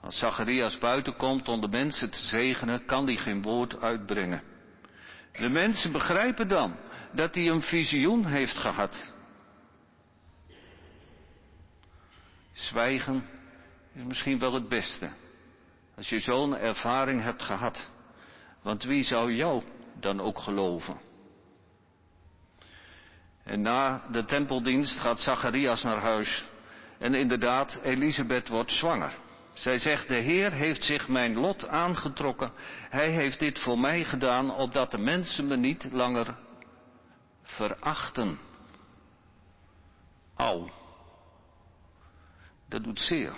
Als 0.01 0.19
Zacharias 0.19 0.79
buiten 0.79 1.17
komt 1.17 1.49
om 1.49 1.61
de 1.61 1.69
mensen 1.69 2.11
te 2.11 2.23
zegenen, 2.23 2.85
kan 2.85 3.07
hij 3.07 3.17
geen 3.17 3.43
woord 3.43 3.81
uitbrengen. 3.81 4.43
De 5.33 5.49
mensen 5.49 5.93
begrijpen 5.93 6.49
dan 6.49 6.77
dat 7.13 7.35
hij 7.35 7.49
een 7.49 7.63
visioen 7.63 8.27
heeft 8.27 8.57
gehad. 8.57 9.13
Zwijgen 12.53 13.29
is 13.93 14.03
misschien 14.03 14.39
wel 14.39 14.55
het 14.55 14.69
beste. 14.69 15.11
Als 15.97 16.09
je 16.09 16.19
zo'n 16.19 16.57
ervaring 16.57 17.23
hebt 17.23 17.43
gehad. 17.43 17.91
Want 18.63 18.83
wie 18.83 19.05
zou 19.05 19.33
jou 19.33 19.63
dan 20.01 20.21
ook 20.21 20.39
geloven? 20.39 21.01
En 23.45 23.61
na 23.61 24.03
de 24.11 24.25
tempeldienst 24.25 24.99
gaat 24.99 25.21
Zacharias 25.21 25.83
naar 25.83 26.01
huis. 26.01 26.45
En 26.99 27.15
inderdaad, 27.15 27.81
Elisabeth 27.83 28.49
wordt 28.49 28.73
zwanger. 28.73 29.17
Zij 29.53 29.79
zegt, 29.79 30.09
de 30.09 30.19
Heer 30.19 30.53
heeft 30.53 30.83
zich 30.83 31.09
mijn 31.09 31.35
lot 31.35 31.69
aangetrokken. 31.69 32.53
Hij 32.91 33.11
heeft 33.11 33.39
dit 33.39 33.59
voor 33.59 33.79
mij 33.79 34.05
gedaan, 34.05 34.51
opdat 34.51 34.91
de 34.91 34.99
mensen 34.99 35.47
me 35.47 35.57
niet 35.57 35.89
langer 35.93 36.37
verachten. 37.43 38.39
Au. 40.37 40.71
Dat 42.69 42.85
doet 42.85 43.01
zeer. 43.01 43.37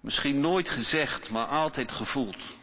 Misschien 0.00 0.40
nooit 0.40 0.68
gezegd, 0.68 1.30
maar 1.30 1.46
altijd 1.46 1.92
gevoeld. 1.92 2.54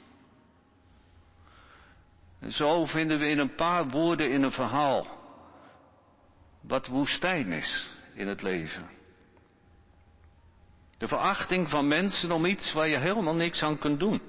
En 2.39 2.51
zo 2.51 2.85
vinden 2.85 3.19
we 3.19 3.29
in 3.29 3.39
een 3.39 3.55
paar 3.55 3.89
woorden 3.89 4.31
in 4.31 4.43
een 4.43 4.51
verhaal 4.51 5.18
wat 6.61 6.87
woestijn 6.87 7.51
is 7.51 7.95
in 8.13 8.27
het 8.27 8.41
leven. 8.41 8.89
De 10.97 11.07
verachting 11.07 11.69
van 11.69 11.87
mensen 11.87 12.31
om 12.31 12.45
iets 12.45 12.73
waar 12.73 12.87
je 12.87 12.97
helemaal 12.97 13.35
niks 13.35 13.63
aan 13.63 13.77
kunt 13.77 13.99
doen. 13.99 14.21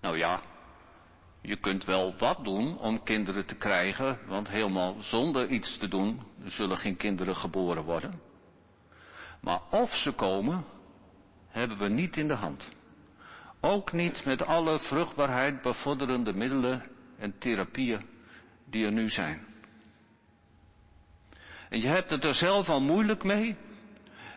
Nou 0.00 0.18
ja, 0.18 0.42
je 1.40 1.56
kunt 1.56 1.84
wel 1.84 2.14
wat 2.18 2.44
doen 2.44 2.78
om 2.78 3.02
kinderen 3.02 3.46
te 3.46 3.54
krijgen, 3.54 4.18
want 4.26 4.48
helemaal 4.48 5.00
zonder 5.00 5.48
iets 5.48 5.78
te 5.78 5.88
doen 5.88 6.22
zullen 6.44 6.76
geen 6.76 6.96
kinderen 6.96 7.36
geboren 7.36 7.82
worden. 7.82 8.20
Maar 9.40 9.60
of 9.70 9.90
ze 9.90 10.12
komen, 10.12 10.64
hebben 11.48 11.78
we 11.78 11.88
niet 11.88 12.16
in 12.16 12.28
de 12.28 12.34
hand. 12.34 12.72
Ook 13.60 13.92
niet 13.92 14.24
met 14.24 14.42
alle 14.42 14.78
vruchtbaarheid 14.78 15.62
bevorderende 15.62 16.32
middelen 16.32 16.82
en 17.18 17.38
therapieën 17.38 18.06
die 18.64 18.84
er 18.84 18.92
nu 18.92 19.08
zijn. 19.08 19.51
En 21.72 21.80
je 21.80 21.86
hebt 21.86 22.10
het 22.10 22.24
er 22.24 22.34
zelf 22.34 22.68
al 22.68 22.80
moeilijk 22.80 23.24
mee. 23.24 23.56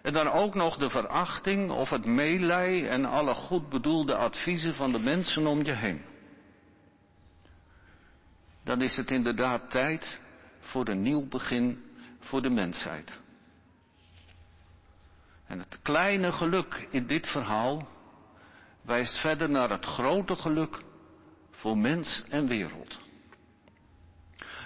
En 0.01 0.13
dan 0.13 0.27
ook 0.27 0.55
nog 0.55 0.77
de 0.77 0.89
verachting 0.89 1.71
of 1.71 1.89
het 1.89 2.05
meelij 2.05 2.89
en 2.89 3.05
alle 3.05 3.33
goed 3.33 3.69
bedoelde 3.69 4.15
adviezen 4.15 4.73
van 4.73 4.91
de 4.91 4.99
mensen 4.99 5.47
om 5.47 5.63
je 5.63 5.71
heen. 5.71 6.01
Dan 8.63 8.81
is 8.81 8.97
het 8.97 9.11
inderdaad 9.11 9.69
tijd 9.69 10.19
voor 10.59 10.87
een 10.87 11.01
nieuw 11.01 11.27
begin 11.27 11.83
voor 12.19 12.41
de 12.41 12.49
mensheid. 12.49 13.19
En 15.47 15.59
het 15.59 15.79
kleine 15.81 16.31
geluk 16.31 16.87
in 16.91 17.07
dit 17.07 17.27
verhaal 17.31 17.87
wijst 18.81 19.17
verder 19.19 19.49
naar 19.49 19.69
het 19.69 19.85
grote 19.85 20.35
geluk 20.35 20.81
voor 21.51 21.77
mens 21.77 22.23
en 22.29 22.47
wereld. 22.47 23.04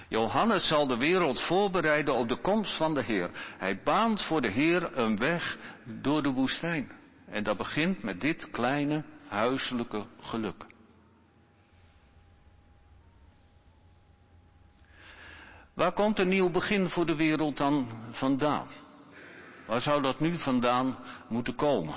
Johannes 0.09 0.67
zal 0.67 0.87
de 0.87 0.97
wereld 0.97 1.41
voorbereiden 1.41 2.13
op 2.13 2.27
de 2.27 2.41
komst 2.41 2.77
van 2.77 2.93
de 2.93 3.03
Heer. 3.03 3.29
Hij 3.57 3.81
baant 3.83 4.23
voor 4.23 4.41
de 4.41 4.47
Heer 4.47 4.97
een 4.97 5.17
weg 5.17 5.57
door 5.83 6.23
de 6.23 6.29
woestijn. 6.29 6.91
En 7.25 7.43
dat 7.43 7.57
begint 7.57 8.03
met 8.03 8.21
dit 8.21 8.49
kleine 8.51 9.03
huiselijke 9.27 10.05
geluk. 10.19 10.65
Waar 15.73 15.91
komt 15.91 16.19
een 16.19 16.27
nieuw 16.27 16.49
begin 16.49 16.89
voor 16.89 17.05
de 17.05 17.15
wereld 17.15 17.57
dan 17.57 17.87
vandaan? 18.11 18.67
Waar 19.67 19.81
zou 19.81 20.01
dat 20.01 20.19
nu 20.19 20.37
vandaan 20.37 20.97
moeten 21.27 21.55
komen? 21.55 21.95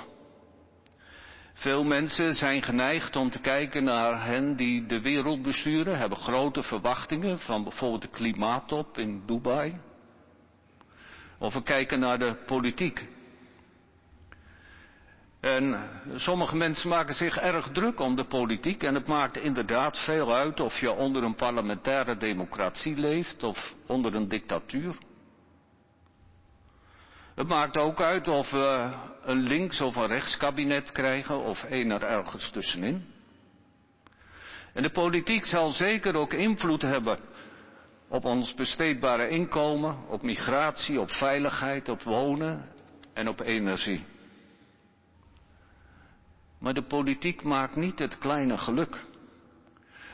Veel 1.53 1.83
mensen 1.83 2.33
zijn 2.33 2.61
geneigd 2.61 3.15
om 3.15 3.29
te 3.29 3.39
kijken 3.39 3.83
naar 3.83 4.25
hen 4.25 4.55
die 4.55 4.85
de 4.85 5.01
wereld 5.01 5.41
besturen, 5.41 5.97
hebben 5.97 6.17
grote 6.17 6.63
verwachtingen 6.63 7.39
van 7.39 7.63
bijvoorbeeld 7.63 8.01
de 8.01 8.07
klimaattop 8.07 8.97
in 8.97 9.23
Dubai. 9.25 9.79
Of 11.37 11.53
we 11.53 11.63
kijken 11.63 11.99
naar 11.99 12.19
de 12.19 12.35
politiek. 12.45 13.07
En 15.39 15.89
sommige 16.15 16.55
mensen 16.55 16.89
maken 16.89 17.15
zich 17.15 17.37
erg 17.37 17.71
druk 17.71 17.99
om 17.99 18.15
de 18.15 18.25
politiek 18.25 18.83
en 18.83 18.93
het 18.93 19.07
maakt 19.07 19.37
inderdaad 19.37 19.97
veel 19.97 20.33
uit 20.33 20.59
of 20.59 20.79
je 20.79 20.91
onder 20.91 21.23
een 21.23 21.35
parlementaire 21.35 22.17
democratie 22.17 22.95
leeft 22.95 23.43
of 23.43 23.75
onder 23.87 24.15
een 24.15 24.27
dictatuur. 24.27 24.95
Het 27.35 27.47
maakt 27.47 27.77
ook 27.77 28.01
uit 28.01 28.27
of 28.27 28.51
we 28.51 28.93
een 29.21 29.39
links- 29.39 29.81
of 29.81 29.95
een 29.95 30.07
rechtskabinet 30.07 30.91
krijgen 30.91 31.43
of 31.43 31.65
een 31.69 31.91
er 31.91 32.03
ergens 32.03 32.51
tussenin. 32.51 33.05
En 34.73 34.83
de 34.83 34.91
politiek 34.91 35.45
zal 35.45 35.69
zeker 35.69 36.15
ook 36.15 36.33
invloed 36.33 36.81
hebben 36.81 37.19
op 38.07 38.25
ons 38.25 38.53
besteedbare 38.53 39.29
inkomen, 39.29 40.07
op 40.07 40.21
migratie, 40.21 40.99
op 40.99 41.11
veiligheid, 41.11 41.89
op 41.89 42.01
wonen 42.01 42.69
en 43.13 43.27
op 43.27 43.39
energie. 43.39 44.05
Maar 46.59 46.73
de 46.73 46.83
politiek 46.83 47.43
maakt 47.43 47.75
niet 47.75 47.99
het 47.99 48.17
kleine 48.17 48.57
geluk. 48.57 49.03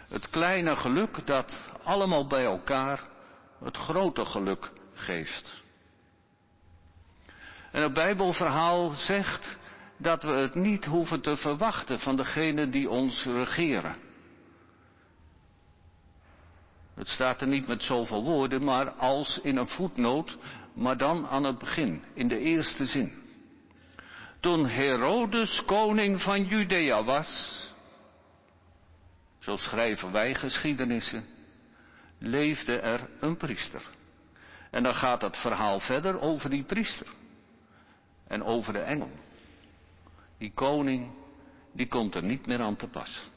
Het 0.09 0.29
kleine 0.29 0.75
geluk 0.75 1.27
dat 1.27 1.71
allemaal 1.83 2.27
bij 2.27 2.43
elkaar 2.43 2.99
het 3.63 3.77
grote 3.77 4.25
geluk 4.25 4.71
geeft. 4.93 5.58
En 7.71 7.81
het 7.81 7.93
Bijbelverhaal 7.93 8.89
zegt 8.89 9.57
dat 9.97 10.23
we 10.23 10.31
het 10.31 10.55
niet 10.55 10.85
hoeven 10.85 11.21
te 11.21 11.37
verwachten 11.37 11.99
van 11.99 12.15
degenen 12.15 12.71
die 12.71 12.89
ons 12.89 13.25
regeren. 13.25 13.95
Het 16.95 17.07
staat 17.07 17.41
er 17.41 17.47
niet 17.47 17.67
met 17.67 17.83
zoveel 17.83 18.23
woorden, 18.23 18.63
maar 18.63 18.89
als 18.91 19.39
in 19.43 19.57
een 19.57 19.67
voetnoot, 19.67 20.37
maar 20.73 20.97
dan 20.97 21.27
aan 21.27 21.43
het 21.43 21.57
begin, 21.57 22.03
in 22.13 22.27
de 22.27 22.39
eerste 22.39 22.85
zin. 22.85 23.13
Toen 24.39 24.67
Herodes 24.67 25.63
koning 25.65 26.21
van 26.21 26.45
Judea 26.45 27.03
was, 27.03 27.57
zo 29.39 29.55
schrijven 29.55 30.11
wij 30.11 30.35
geschiedenissen, 30.35 31.25
leefde 32.17 32.79
er 32.79 33.09
een 33.19 33.37
priester. 33.37 33.81
En 34.71 34.83
dan 34.83 34.95
gaat 34.95 35.21
het 35.21 35.37
verhaal 35.37 35.79
verder 35.79 36.19
over 36.19 36.49
die 36.49 36.63
priester 36.63 37.07
en 38.29 38.43
over 38.43 38.73
de 38.73 38.79
engel. 38.79 39.11
Die 40.37 40.51
koning, 40.53 41.11
die 41.73 41.87
komt 41.87 42.15
er 42.15 42.23
niet 42.23 42.45
meer 42.45 42.61
aan 42.61 42.75
te 42.75 42.87
pas. 42.87 43.29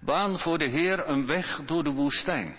Baan 0.00 0.38
voor 0.38 0.58
de 0.58 0.64
Heer 0.64 1.08
een 1.08 1.26
weg 1.26 1.60
door 1.66 1.84
de 1.84 1.90
woestijn. 1.90 2.56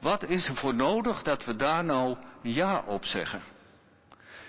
Wat 0.00 0.24
is 0.28 0.48
er 0.48 0.54
voor 0.54 0.74
nodig 0.74 1.22
dat 1.22 1.44
we 1.44 1.56
daar 1.56 1.84
nou 1.84 2.16
ja 2.42 2.84
op 2.86 3.04
zeggen? 3.04 3.42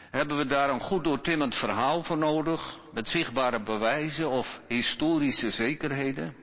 Hebben 0.10 0.38
we 0.38 0.46
daar 0.46 0.70
een 0.70 0.82
goed 0.82 1.04
doortimmend 1.04 1.56
verhaal 1.56 2.04
voor 2.04 2.18
nodig, 2.18 2.78
met 2.94 3.08
zichtbare 3.08 3.64
bewijzen 3.64 4.30
of 4.30 4.60
historische 4.68 5.50
zekerheden? 5.50 6.36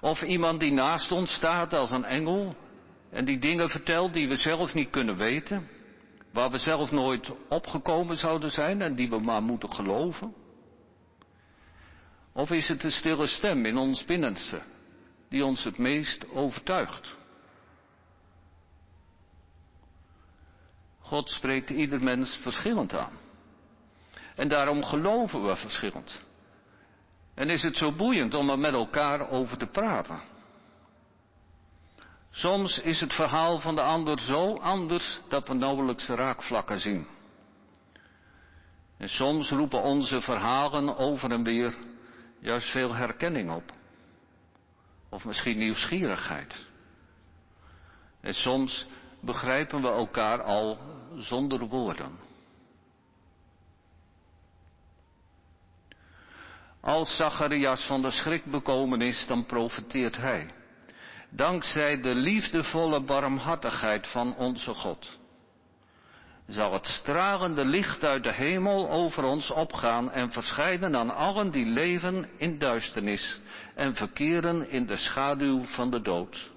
Of 0.00 0.22
iemand 0.22 0.60
die 0.60 0.72
naast 0.72 1.12
ons 1.12 1.34
staat 1.34 1.74
als 1.74 1.90
een 1.90 2.04
engel 2.04 2.56
en 3.10 3.24
die 3.24 3.38
dingen 3.38 3.70
vertelt 3.70 4.12
die 4.12 4.28
we 4.28 4.36
zelf 4.36 4.74
niet 4.74 4.90
kunnen 4.90 5.16
weten? 5.16 5.68
Waar 6.38 6.50
we 6.50 6.58
zelf 6.58 6.90
nooit 6.90 7.32
opgekomen 7.48 8.16
zouden 8.16 8.50
zijn 8.50 8.82
en 8.82 8.94
die 8.94 9.08
we 9.08 9.18
maar 9.18 9.42
moeten 9.42 9.72
geloven? 9.72 10.34
Of 12.32 12.50
is 12.50 12.68
het 12.68 12.80
de 12.80 12.90
stille 12.90 13.26
stem 13.26 13.64
in 13.64 13.76
ons 13.76 14.04
binnenste 14.04 14.62
die 15.28 15.44
ons 15.44 15.64
het 15.64 15.78
meest 15.78 16.30
overtuigt? 16.30 17.16
God 21.00 21.30
spreekt 21.30 21.70
ieder 21.70 22.02
mens 22.02 22.36
verschillend 22.42 22.94
aan. 22.94 23.18
En 24.34 24.48
daarom 24.48 24.84
geloven 24.84 25.46
we 25.46 25.56
verschillend. 25.56 26.22
En 27.34 27.50
is 27.50 27.62
het 27.62 27.76
zo 27.76 27.92
boeiend 27.92 28.34
om 28.34 28.50
er 28.50 28.58
met 28.58 28.72
elkaar 28.72 29.30
over 29.30 29.58
te 29.58 29.66
praten. 29.66 30.20
Soms 32.30 32.78
is 32.78 33.00
het 33.00 33.12
verhaal 33.12 33.60
van 33.60 33.74
de 33.74 33.82
ander 33.82 34.20
zo 34.20 34.56
anders 34.56 35.20
dat 35.28 35.48
we 35.48 35.54
nauwelijks 35.54 36.08
raakvlakken 36.08 36.80
zien. 36.80 37.06
En 38.98 39.08
soms 39.08 39.50
roepen 39.50 39.82
onze 39.82 40.20
verhalen 40.20 40.96
over 40.96 41.30
en 41.30 41.42
weer 41.42 41.76
juist 42.40 42.70
veel 42.70 42.94
herkenning 42.94 43.50
op. 43.50 43.72
Of 45.10 45.24
misschien 45.24 45.58
nieuwsgierigheid. 45.58 46.68
En 48.20 48.34
soms 48.34 48.86
begrijpen 49.20 49.82
we 49.82 49.88
elkaar 49.88 50.42
al 50.42 50.78
zonder 51.16 51.66
woorden. 51.66 52.18
Als 56.80 57.16
Zacharias 57.16 57.86
van 57.86 58.02
de 58.02 58.10
schrik 58.10 58.44
bekomen 58.44 59.00
is, 59.00 59.26
dan 59.26 59.46
profeteert 59.46 60.16
hij 60.16 60.54
dankzij 61.30 62.00
de 62.00 62.14
liefdevolle 62.14 63.00
barmhartigheid 63.00 64.06
van 64.06 64.36
onze 64.36 64.74
God, 64.74 65.18
zal 66.46 66.72
het 66.72 66.86
stralende 66.86 67.64
licht 67.64 68.04
uit 68.04 68.24
de 68.24 68.32
hemel 68.32 68.90
over 68.90 69.24
ons 69.24 69.50
opgaan 69.50 70.10
en 70.10 70.32
verschijnen 70.32 70.96
aan 70.96 71.14
allen 71.14 71.50
die 71.50 71.66
leven 71.66 72.28
in 72.36 72.58
duisternis 72.58 73.40
en 73.74 73.94
verkeren 73.94 74.70
in 74.70 74.86
de 74.86 74.96
schaduw 74.96 75.64
van 75.64 75.90
de 75.90 76.00
dood, 76.00 76.50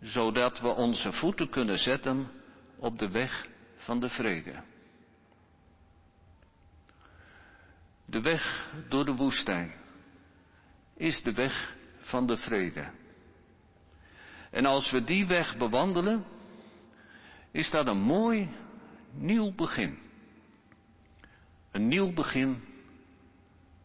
zodat 0.00 0.60
we 0.60 0.68
onze 0.68 1.12
voeten 1.12 1.48
kunnen 1.48 1.78
zetten 1.78 2.30
op 2.78 2.98
de 2.98 3.08
weg 3.10 3.46
van 3.76 4.00
de 4.00 4.08
vrede. 4.08 4.62
De 8.04 8.20
weg 8.20 8.70
door 8.88 9.04
de 9.04 9.14
woestijn 9.14 9.74
is 10.96 11.22
de 11.22 11.32
weg 11.32 11.75
van 12.06 12.26
de 12.26 12.36
vrede. 12.36 12.90
En 14.50 14.66
als 14.66 14.90
we 14.90 15.04
die 15.04 15.26
weg 15.26 15.56
bewandelen, 15.56 16.24
is 17.50 17.70
dat 17.70 17.86
een 17.86 18.00
mooi 18.00 18.48
nieuw 19.10 19.52
begin. 19.54 19.98
Een 21.70 21.88
nieuw 21.88 22.12
begin 22.12 22.64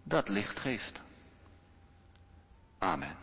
dat 0.04 0.30
licht 0.30 0.60
geeft. 0.60 1.02
Amen. 2.78 3.21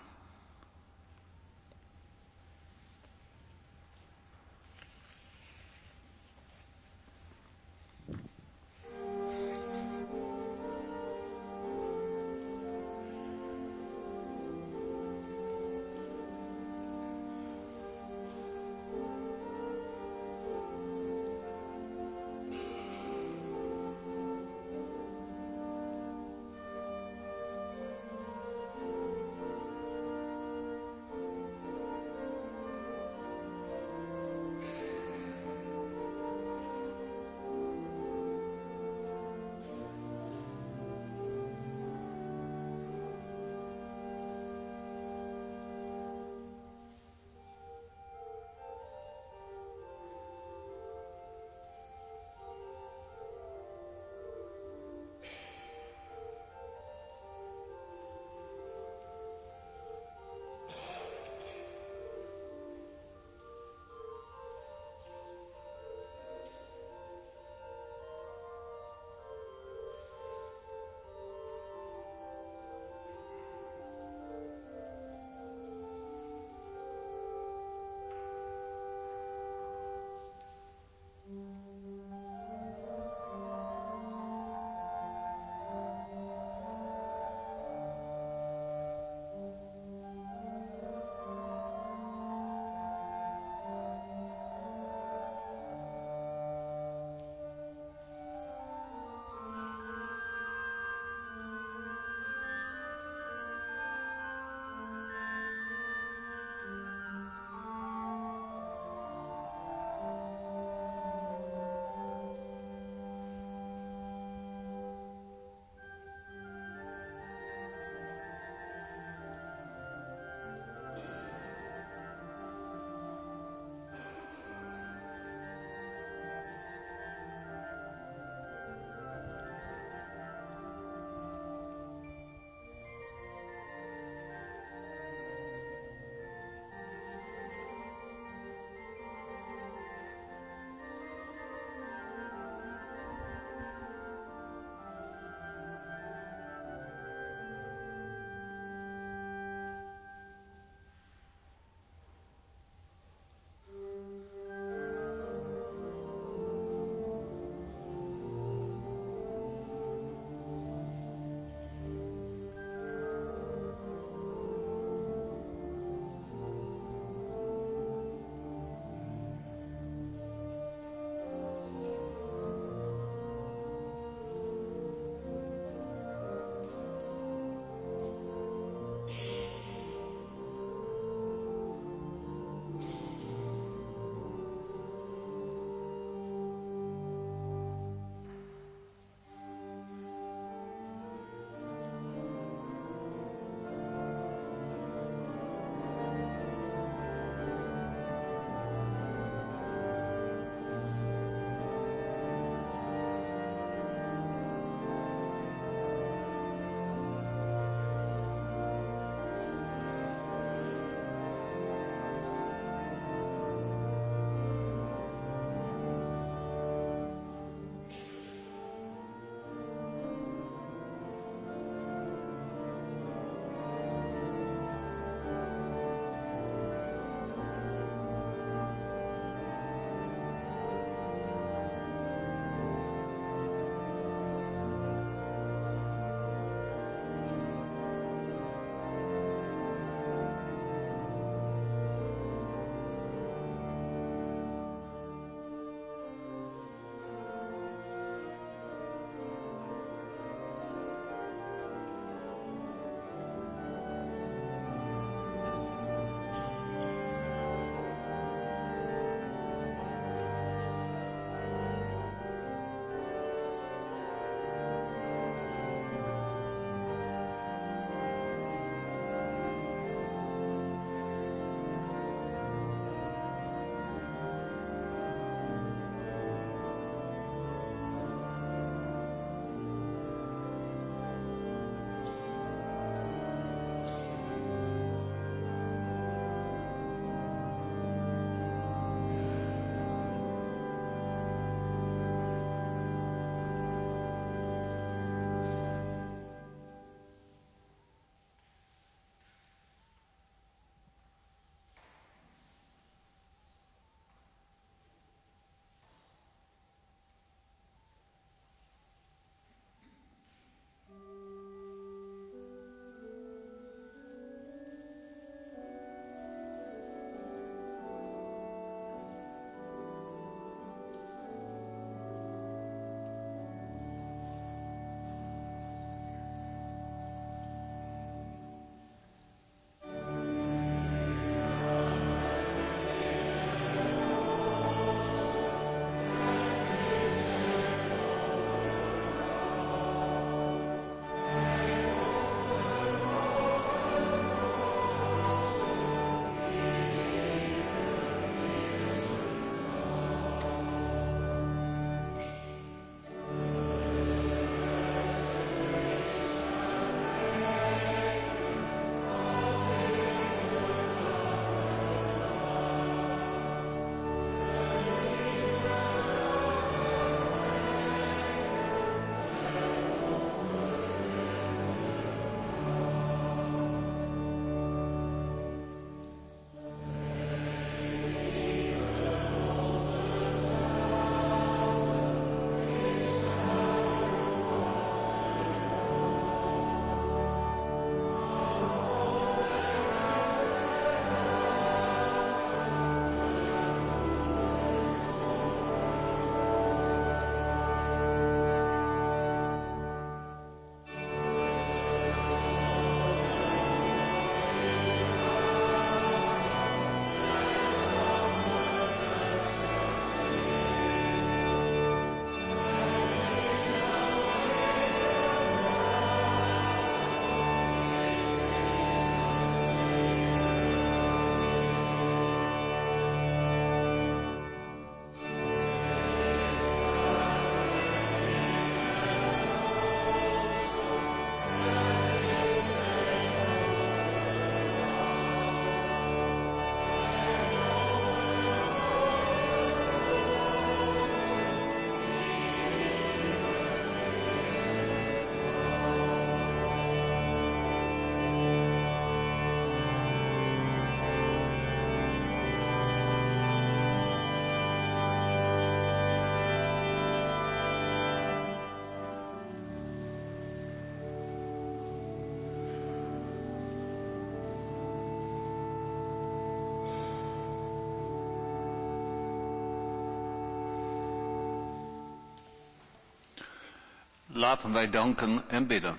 Laten 474.38 474.72
wij 474.72 474.90
danken 474.90 475.48
en 475.48 475.66
bidden. 475.66 475.98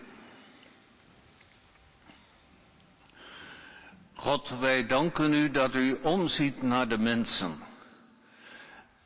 God, 4.13 4.49
wij 4.59 4.85
danken 4.85 5.33
u 5.33 5.51
dat 5.51 5.75
u 5.75 5.99
omziet 6.01 6.61
naar 6.61 6.87
de 6.87 6.97
mensen. 6.97 7.63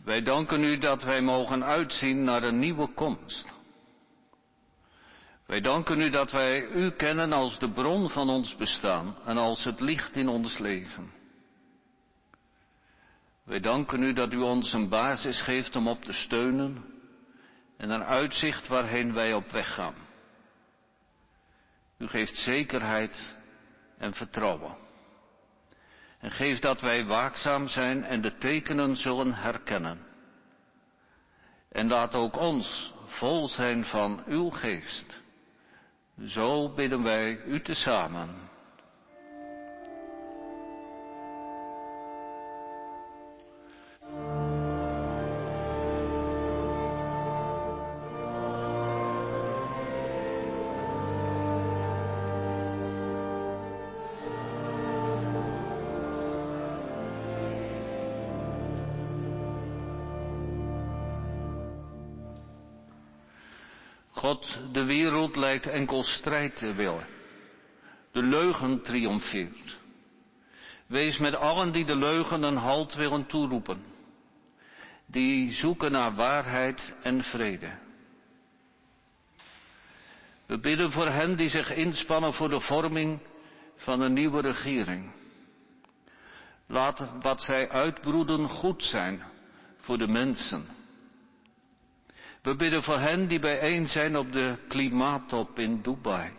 Wij 0.03 0.21
danken 0.21 0.63
u 0.63 0.77
dat 0.77 1.03
wij 1.03 1.21
mogen 1.21 1.63
uitzien 1.63 2.23
naar 2.23 2.43
een 2.43 2.59
nieuwe 2.59 2.93
komst. 2.93 3.53
Wij 5.45 5.61
danken 5.61 6.01
u 6.01 6.09
dat 6.09 6.31
wij 6.31 6.67
u 6.67 6.91
kennen 6.91 7.33
als 7.33 7.59
de 7.59 7.69
bron 7.69 8.09
van 8.09 8.29
ons 8.29 8.55
bestaan 8.55 9.15
en 9.25 9.37
als 9.37 9.63
het 9.63 9.79
licht 9.79 10.15
in 10.15 10.27
ons 10.27 10.57
leven. 10.57 11.11
Wij 13.43 13.59
danken 13.59 14.03
u 14.03 14.13
dat 14.13 14.33
u 14.33 14.37
ons 14.37 14.73
een 14.73 14.89
basis 14.89 15.41
geeft 15.41 15.75
om 15.75 15.87
op 15.87 16.03
te 16.03 16.13
steunen 16.13 16.92
en 17.83 17.89
een 17.89 18.03
uitzicht 18.03 18.67
waarheen 18.67 19.13
wij 19.13 19.33
op 19.33 19.51
weg 19.51 19.73
gaan. 19.73 19.95
U 21.97 22.07
geeft 22.07 22.35
zekerheid 22.35 23.35
en 23.97 24.13
vertrouwen. 24.13 24.75
En 26.19 26.31
geef 26.31 26.59
dat 26.59 26.81
wij 26.81 27.05
waakzaam 27.05 27.67
zijn 27.67 28.03
en 28.03 28.21
de 28.21 28.37
tekenen 28.37 28.95
zullen 28.95 29.33
herkennen. 29.33 29.99
En 31.71 31.87
laat 31.87 32.15
ook 32.15 32.37
ons 32.37 32.93
vol 33.05 33.47
zijn 33.47 33.85
van 33.85 34.23
uw 34.27 34.49
geest. 34.49 35.21
Zo 36.25 36.73
bidden 36.73 37.03
wij 37.03 37.43
u 37.43 37.61
tezamen. 37.61 38.49
De 64.71 64.83
wereld 64.83 65.35
lijkt 65.35 65.65
enkel 65.65 66.03
strijd 66.03 66.55
te 66.55 66.73
willen. 66.73 67.07
De 68.11 68.23
leugen 68.23 68.81
triomfeert. 68.81 69.77
Wees 70.87 71.17
met 71.17 71.35
allen 71.35 71.71
die 71.71 71.85
de 71.85 71.95
leugen 71.95 72.43
een 72.43 72.57
halt 72.57 72.93
willen 72.93 73.25
toeroepen. 73.25 73.83
Die 75.05 75.51
zoeken 75.51 75.91
naar 75.91 76.15
waarheid 76.15 76.95
en 77.03 77.23
vrede. 77.23 77.71
We 80.45 80.59
bidden 80.59 80.91
voor 80.91 81.07
hen 81.07 81.35
die 81.35 81.49
zich 81.49 81.73
inspannen 81.75 82.33
voor 82.33 82.49
de 82.49 82.59
vorming 82.59 83.19
van 83.75 84.01
een 84.01 84.13
nieuwe 84.13 84.41
regering. 84.41 85.11
Laat 86.67 87.05
wat 87.21 87.41
zij 87.41 87.69
uitbroeden 87.69 88.49
goed 88.49 88.83
zijn 88.83 89.23
voor 89.79 89.97
de 89.97 90.07
mensen 90.07 90.67
we 92.43 92.55
bidden 92.55 92.83
voor 92.83 92.99
hen 92.99 93.27
die 93.27 93.39
bijeen 93.39 93.87
zijn 93.87 94.17
op 94.17 94.31
de 94.31 94.57
klimaattop 94.67 95.59
in 95.59 95.81
Dubai. 95.81 96.31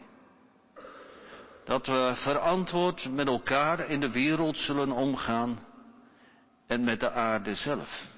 Dat 1.65 1.87
we 1.87 2.13
verantwoord 2.15 3.11
met 3.11 3.27
elkaar 3.27 3.91
in 3.91 4.01
de 4.01 4.11
wereld 4.11 4.59
zullen 4.59 4.91
omgaan 4.91 5.59
en 6.67 6.85
met 6.85 7.01
de 7.01 7.11
aarde 7.11 7.55
zelf. 7.55 8.13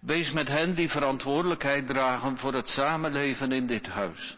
Wees 0.00 0.32
met 0.32 0.48
hen 0.48 0.74
die 0.74 0.88
verantwoordelijkheid 0.88 1.86
dragen 1.86 2.36
voor 2.36 2.54
het 2.54 2.68
samenleven 2.68 3.52
in 3.52 3.66
dit 3.66 3.86
huis, 3.86 4.36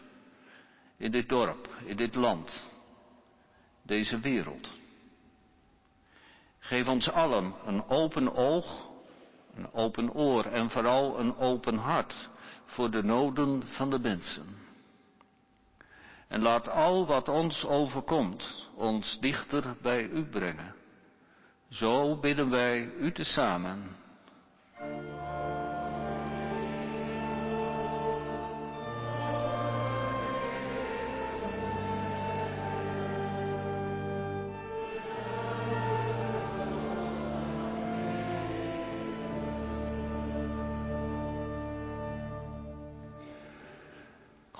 in 0.97 1.11
dit 1.11 1.29
dorp, 1.29 1.69
in 1.85 1.95
dit 1.95 2.15
land, 2.15 2.73
deze 3.83 4.19
wereld. 4.19 4.71
Geef 6.59 6.87
ons 6.87 7.09
allen 7.09 7.53
een 7.65 7.87
open 7.87 8.35
oog 8.35 8.88
een 9.55 9.73
open 9.73 10.13
oor 10.13 10.45
en 10.45 10.69
vooral 10.69 11.19
een 11.19 11.37
open 11.37 11.77
hart 11.77 12.29
voor 12.65 12.91
de 12.91 13.03
noden 13.03 13.63
van 13.65 13.89
de 13.89 13.99
mensen. 13.99 14.57
En 16.27 16.41
laat 16.41 16.69
al 16.69 17.05
wat 17.05 17.29
ons 17.29 17.65
overkomt 17.65 18.69
ons 18.75 19.19
dichter 19.19 19.75
bij 19.81 20.09
u 20.09 20.25
brengen. 20.25 20.75
Zo 21.69 22.19
bidden 22.19 22.49
wij 22.49 22.91
u 22.99 23.11
tezamen. 23.11 23.95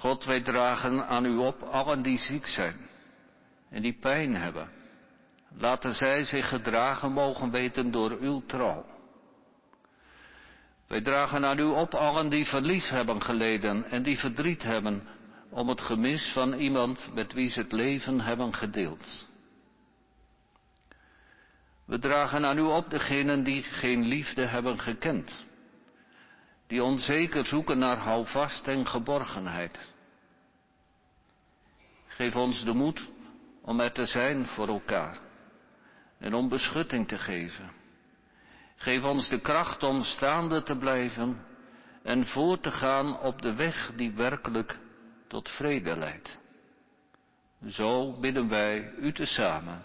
God, 0.09 0.25
wij 0.25 0.41
dragen 0.41 1.07
aan 1.07 1.25
u 1.25 1.37
op 1.37 1.61
allen 1.61 2.01
die 2.01 2.17
ziek 2.17 2.47
zijn 2.47 2.89
en 3.69 3.81
die 3.81 3.97
pijn 3.99 4.35
hebben. 4.35 4.69
Laten 5.57 5.93
zij 5.93 6.23
zich 6.23 6.49
gedragen 6.49 7.11
mogen 7.11 7.51
weten 7.51 7.91
door 7.91 8.17
uw 8.19 8.43
trouw. 8.45 8.85
Wij 10.87 11.01
dragen 11.01 11.45
aan 11.45 11.59
u 11.59 11.63
op 11.63 11.93
allen 11.93 12.29
die 12.29 12.45
verlies 12.45 12.89
hebben 12.89 13.21
geleden 13.21 13.83
en 13.91 14.03
die 14.03 14.19
verdriet 14.19 14.63
hebben 14.63 15.07
om 15.49 15.69
het 15.69 15.81
gemis 15.81 16.31
van 16.33 16.53
iemand 16.53 17.09
met 17.13 17.33
wie 17.33 17.49
ze 17.49 17.59
het 17.59 17.71
leven 17.71 18.21
hebben 18.21 18.53
gedeeld. 18.53 19.29
We 21.85 21.99
dragen 21.99 22.45
aan 22.45 22.57
u 22.57 22.61
op 22.61 22.89
degenen 22.89 23.43
die 23.43 23.63
geen 23.63 24.05
liefde 24.05 24.45
hebben 24.45 24.79
gekend 24.79 25.47
die 26.69 26.83
onzeker 26.83 27.45
zoeken 27.45 27.77
naar 27.77 27.97
houvast 27.97 28.67
en 28.67 28.87
geborgenheid. 28.87 29.93
Geef 32.19 32.35
ons 32.35 32.63
de 32.63 32.73
moed 32.73 33.09
om 33.61 33.79
er 33.79 33.91
te 33.91 34.05
zijn 34.05 34.45
voor 34.45 34.67
elkaar 34.67 35.19
en 36.17 36.33
om 36.33 36.49
beschutting 36.49 37.07
te 37.07 37.17
geven. 37.17 37.71
Geef 38.75 39.03
ons 39.03 39.29
de 39.29 39.39
kracht 39.39 39.83
om 39.83 40.01
staande 40.01 40.63
te 40.63 40.77
blijven 40.77 41.45
en 42.03 42.25
voor 42.25 42.59
te 42.59 42.71
gaan 42.71 43.19
op 43.19 43.41
de 43.41 43.53
weg 43.53 43.91
die 43.95 44.11
werkelijk 44.11 44.79
tot 45.27 45.49
vrede 45.49 45.97
leidt. 45.97 46.39
Zo 47.67 48.19
bidden 48.19 48.49
wij 48.49 48.93
u 48.93 49.13
tezamen. 49.13 49.83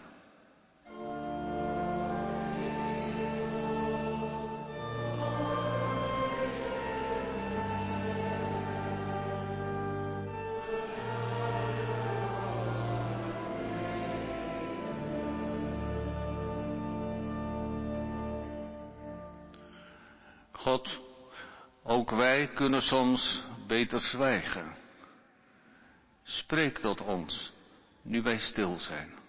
God, 20.65 21.01
ook 21.83 22.11
wij 22.11 22.49
kunnen 22.49 22.83
soms 22.83 23.43
beter 23.67 24.01
zwijgen. 24.01 24.77
Spreek 26.23 26.79
tot 26.79 27.01
ons, 27.01 27.53
nu 28.03 28.23
wij 28.23 28.39
stil 28.39 28.79
zijn. 28.79 29.24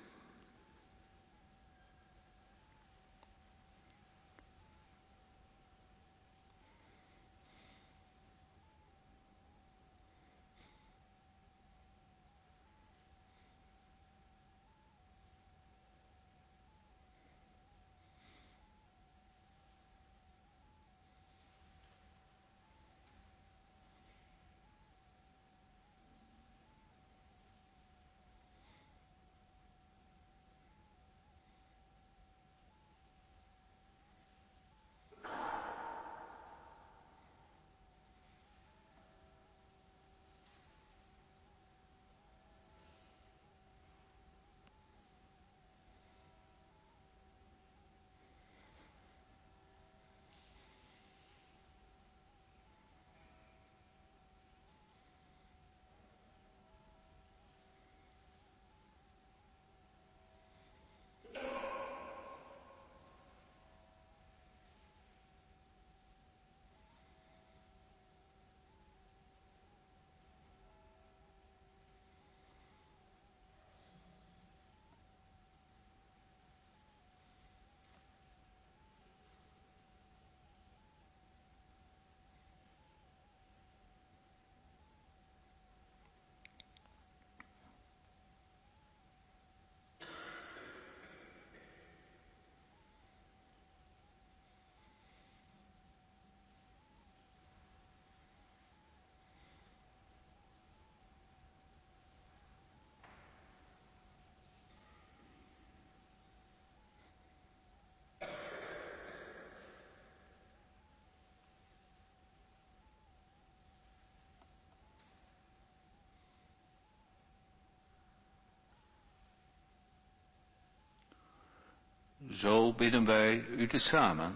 Zo 122.36 122.74
bidden 122.74 123.06
wij 123.06 123.46
u 123.58 123.68
te 123.68 123.78
samen. 123.78 124.36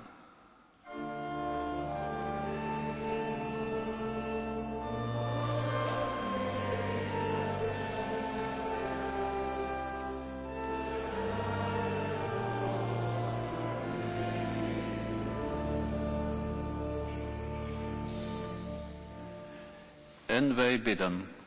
En 20.25 20.55
wij 20.55 20.81
bidden. 20.81 21.38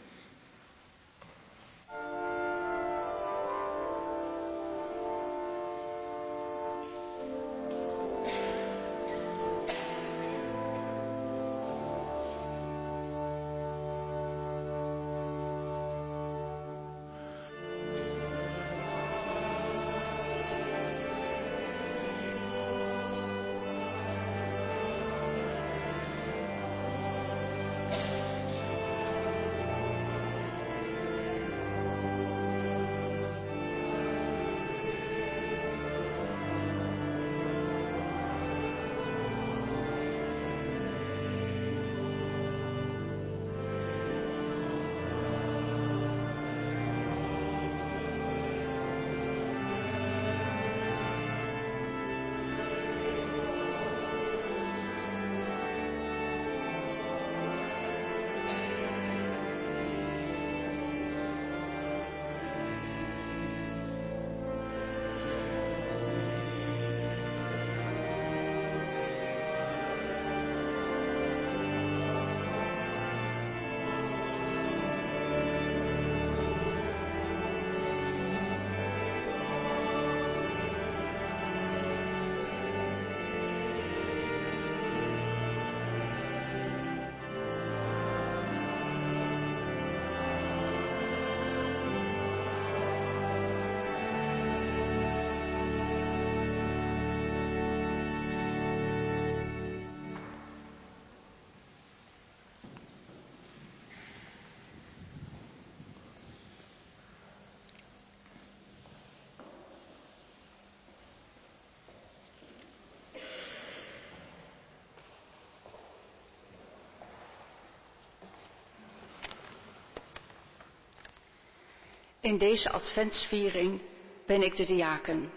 In 122.23 122.39
deze 122.39 122.71
adventsviering 122.71 123.81
ben 124.27 124.43
ik 124.43 124.57
de 124.57 124.65
diaken. 124.65 125.33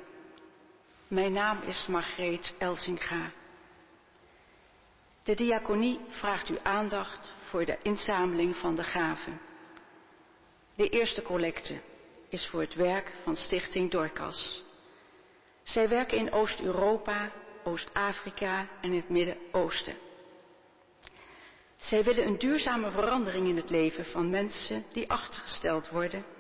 Mijn 1.07 1.34
naam 1.34 1.62
is 1.62 1.88
Margreet 1.88 2.53
Elsinga. 2.57 3.32
De 5.24 5.36
diaconie 5.36 5.99
vraagt 6.10 6.48
uw 6.48 6.60
aandacht 6.64 7.34
voor 7.49 7.66
de 7.66 7.78
inzameling 7.82 8.56
van 8.56 8.76
de 8.76 8.84
gaven. 8.84 9.41
De 10.76 10.90
eerste 10.90 11.22
collecte 11.22 11.82
is 12.30 12.48
voor 12.48 12.62
het 12.62 12.76
werk 12.76 13.14
van 13.24 13.36
Stichting 13.36 13.91
Dorcas. 13.91 14.64
Zij 15.64 15.90
werken 15.90 16.18
in 16.18 16.32
Oost-Europa, 16.32 17.32
Oost-Afrika 17.64 18.68
en 18.82 18.91
het 18.91 19.10
Midden-Oosten. 19.10 19.98
Zij 21.76 22.03
willen 22.03 22.28
een 22.28 22.40
duurzame 22.40 22.91
verandering 22.91 23.48
in 23.48 23.56
het 23.56 23.70
leven 23.70 24.06
van 24.06 24.30
mensen 24.30 24.86
die 24.94 25.10
achtergesteld 25.10 25.90
worden 25.90 26.34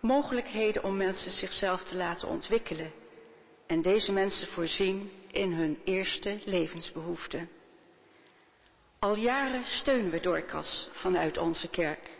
mogelijkheden 0.00 0.84
om 0.84 0.96
mensen 0.96 1.30
zichzelf 1.30 1.82
te 1.84 1.96
laten 1.96 2.28
ontwikkelen 2.28 2.92
en 3.66 3.82
deze 3.82 4.12
mensen 4.12 4.48
voorzien 4.48 5.10
in 5.30 5.52
hun 5.52 5.78
eerste 5.84 6.40
levensbehoeften. 6.44 7.48
Al 8.98 9.16
jaren 9.16 9.64
steunen 9.64 10.10
we 10.10 10.20
Dorcas 10.20 10.88
vanuit 10.92 11.38
onze 11.38 11.68
kerk. 11.68 12.16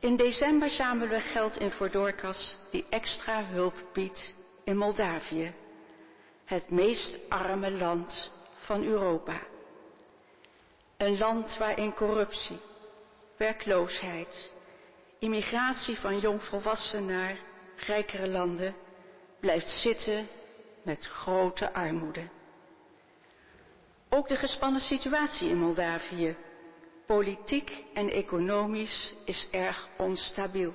In 0.00 0.16
december 0.16 0.70
zamelen 0.70 1.08
we 1.08 1.20
geld 1.20 1.58
in 1.58 1.70
voor 1.70 1.90
Dorcas 1.90 2.58
die 2.70 2.86
extra 2.90 3.44
hulp 3.44 3.74
biedt 3.92 4.34
in 4.64 4.76
Moldavië, 4.76 5.54
het 6.44 6.70
meest 6.70 7.18
arme 7.28 7.70
land 7.70 8.30
van 8.54 8.84
Europa. 8.84 9.40
Een 10.96 11.18
land 11.18 11.56
waarin 11.58 11.94
corruptie, 11.94 12.60
werkloosheid 13.36 14.50
immigratie 15.20 15.98
van 15.98 16.18
jongvolwassenen 16.18 17.06
naar 17.06 17.36
rijkere 17.76 18.28
landen 18.28 18.74
blijft 19.40 19.68
zitten 19.68 20.26
met 20.82 21.06
grote 21.06 21.72
armoede. 21.72 22.28
Ook 24.08 24.28
de 24.28 24.36
gespannen 24.36 24.80
situatie 24.80 25.48
in 25.48 25.58
Moldavië, 25.58 26.36
politiek 27.06 27.84
en 27.94 28.10
economisch, 28.10 29.14
is 29.24 29.48
erg 29.50 29.88
onstabiel. 29.96 30.74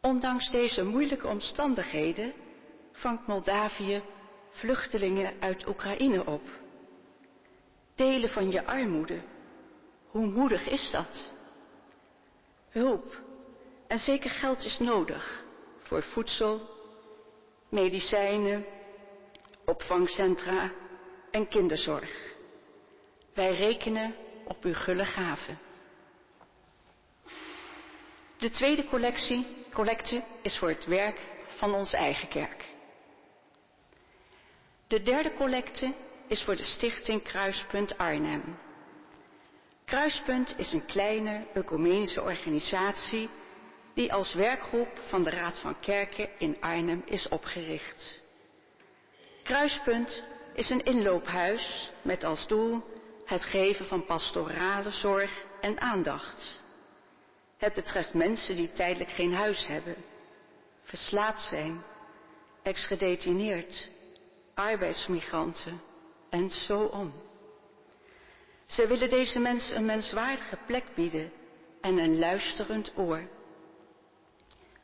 Ondanks 0.00 0.50
deze 0.50 0.84
moeilijke 0.84 1.26
omstandigheden 1.26 2.32
vangt 2.92 3.26
Moldavië 3.26 4.02
vluchtelingen 4.50 5.34
uit 5.40 5.66
Oekraïne 5.66 6.26
op. 6.26 6.42
Delen 7.94 8.28
van 8.28 8.50
je 8.50 8.64
armoede, 8.64 9.22
hoe 10.06 10.26
moedig 10.26 10.68
is 10.68 10.90
dat? 10.90 11.33
Hulp. 12.74 13.22
En 13.86 13.98
zeker 13.98 14.30
geld 14.30 14.64
is 14.64 14.78
nodig 14.78 15.44
voor 15.82 16.02
voedsel, 16.02 16.70
medicijnen, 17.68 18.66
opvangcentra 19.64 20.72
en 21.30 21.48
kinderzorg. 21.48 22.34
Wij 23.34 23.52
rekenen 23.52 24.14
op 24.44 24.64
uw 24.64 24.74
gulle 24.74 25.04
gaven. 25.04 25.58
De 28.38 28.50
tweede 28.50 28.84
collectie, 28.84 29.46
collecte 29.72 30.24
is 30.42 30.58
voor 30.58 30.68
het 30.68 30.84
werk 30.84 31.20
van 31.46 31.74
onze 31.74 31.96
eigen 31.96 32.28
kerk. 32.28 32.64
De 34.86 35.02
derde 35.02 35.34
collecte 35.34 35.94
is 36.28 36.42
voor 36.42 36.56
de 36.56 36.62
stichting 36.62 37.22
Kruispunt 37.22 37.98
Arnhem. 37.98 38.58
Kruispunt 39.84 40.54
is 40.58 40.72
een 40.72 40.86
kleine 40.86 41.46
ecumenische 41.54 42.22
organisatie 42.22 43.28
die 43.94 44.12
als 44.12 44.34
werkgroep 44.34 45.00
van 45.08 45.22
de 45.22 45.30
Raad 45.30 45.58
van 45.58 45.80
Kerken 45.80 46.28
in 46.38 46.56
Arnhem 46.60 47.02
is 47.04 47.28
opgericht. 47.28 48.22
Kruispunt 49.42 50.22
is 50.54 50.70
een 50.70 50.84
inloophuis 50.84 51.90
met 52.02 52.24
als 52.24 52.46
doel 52.46 52.82
het 53.24 53.44
geven 53.44 53.86
van 53.86 54.04
pastorale 54.04 54.90
zorg 54.90 55.44
en 55.60 55.80
aandacht. 55.80 56.62
Het 57.56 57.74
betreft 57.74 58.14
mensen 58.14 58.56
die 58.56 58.72
tijdelijk 58.72 59.10
geen 59.10 59.34
huis 59.34 59.66
hebben, 59.66 59.96
verslaapt 60.82 61.42
zijn, 61.42 61.82
ex-gedetineerd, 62.62 63.90
arbeidsmigranten 64.54 65.80
en 66.30 66.50
zo 66.50 66.84
on. 66.84 67.12
Ze 68.66 68.86
willen 68.86 69.10
deze 69.10 69.38
mensen 69.38 69.76
een 69.76 69.84
menswaardige 69.84 70.58
plek 70.66 70.84
bieden 70.94 71.32
en 71.80 71.98
een 71.98 72.18
luisterend 72.18 72.92
oor. 72.96 73.28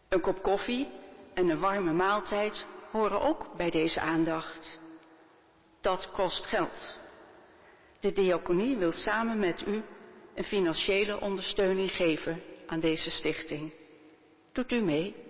Een 0.08 0.20
kop 0.20 0.42
koffie 0.42 0.88
en 1.34 1.48
een 1.48 1.60
warme 1.60 1.92
maaltijd 1.92 2.66
horen 2.90 3.20
ook 3.20 3.56
bij 3.56 3.70
deze 3.70 4.00
aandacht. 4.00 4.80
Dat 5.80 6.10
kost 6.10 6.46
geld. 6.46 7.00
De 8.00 8.12
diaconie 8.12 8.76
wil 8.76 8.92
samen 8.92 9.38
met 9.38 9.66
u 9.66 9.82
een 10.34 10.44
financiële 10.44 11.20
ondersteuning 11.20 11.90
geven 11.92 12.42
aan 12.66 12.80
deze 12.80 13.10
stichting. 13.10 13.72
Doet 14.52 14.72
u 14.72 14.80
mee? 14.80 15.29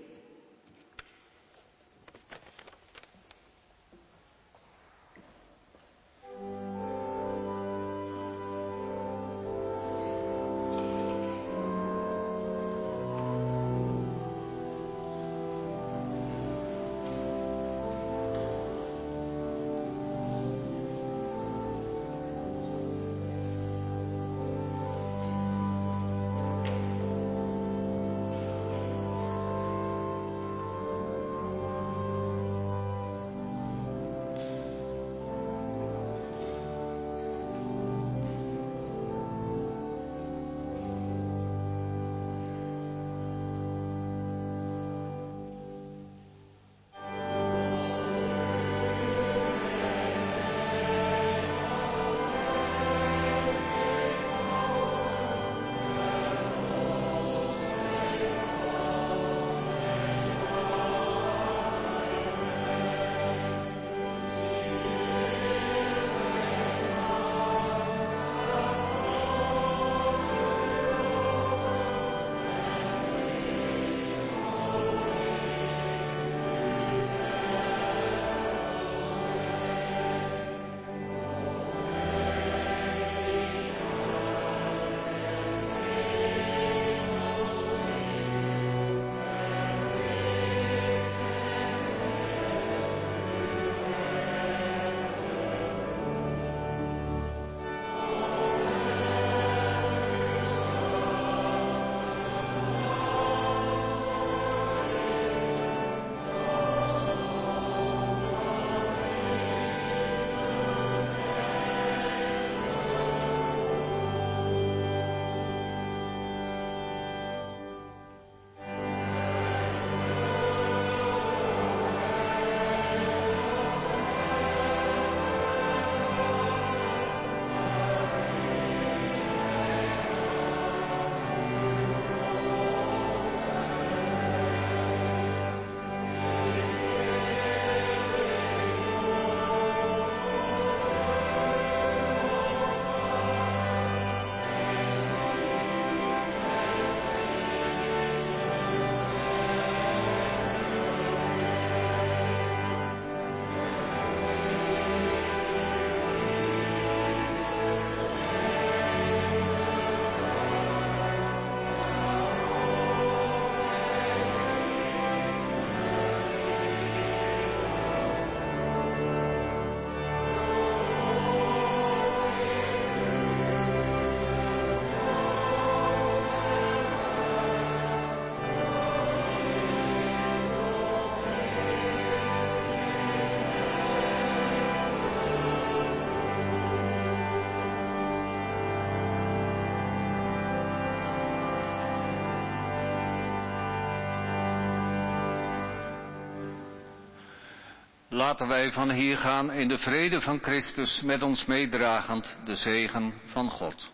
Laten 198.30 198.48
wij 198.48 198.72
van 198.72 198.90
hier 198.90 199.16
gaan 199.16 199.52
in 199.52 199.68
de 199.68 199.78
vrede 199.78 200.20
van 200.20 200.38
Christus 200.42 201.02
met 201.02 201.22
ons 201.22 201.44
meedragend 201.44 202.38
de 202.44 202.54
zegen 202.54 203.14
van 203.24 203.50
God. 203.50 203.92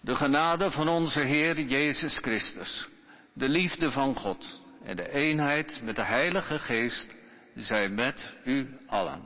De 0.00 0.14
genade 0.14 0.70
van 0.70 0.88
onze 0.88 1.20
Heer 1.20 1.60
Jezus 1.60 2.18
Christus, 2.18 2.88
de 3.34 3.48
liefde 3.48 3.90
van 3.90 4.16
God 4.16 4.60
en 4.84 4.96
de 4.96 5.10
eenheid 5.10 5.80
met 5.82 5.96
de 5.96 6.04
Heilige 6.04 6.58
Geest 6.58 7.14
zijn 7.54 7.94
met 7.94 8.34
u 8.44 8.78
allen. 8.86 9.22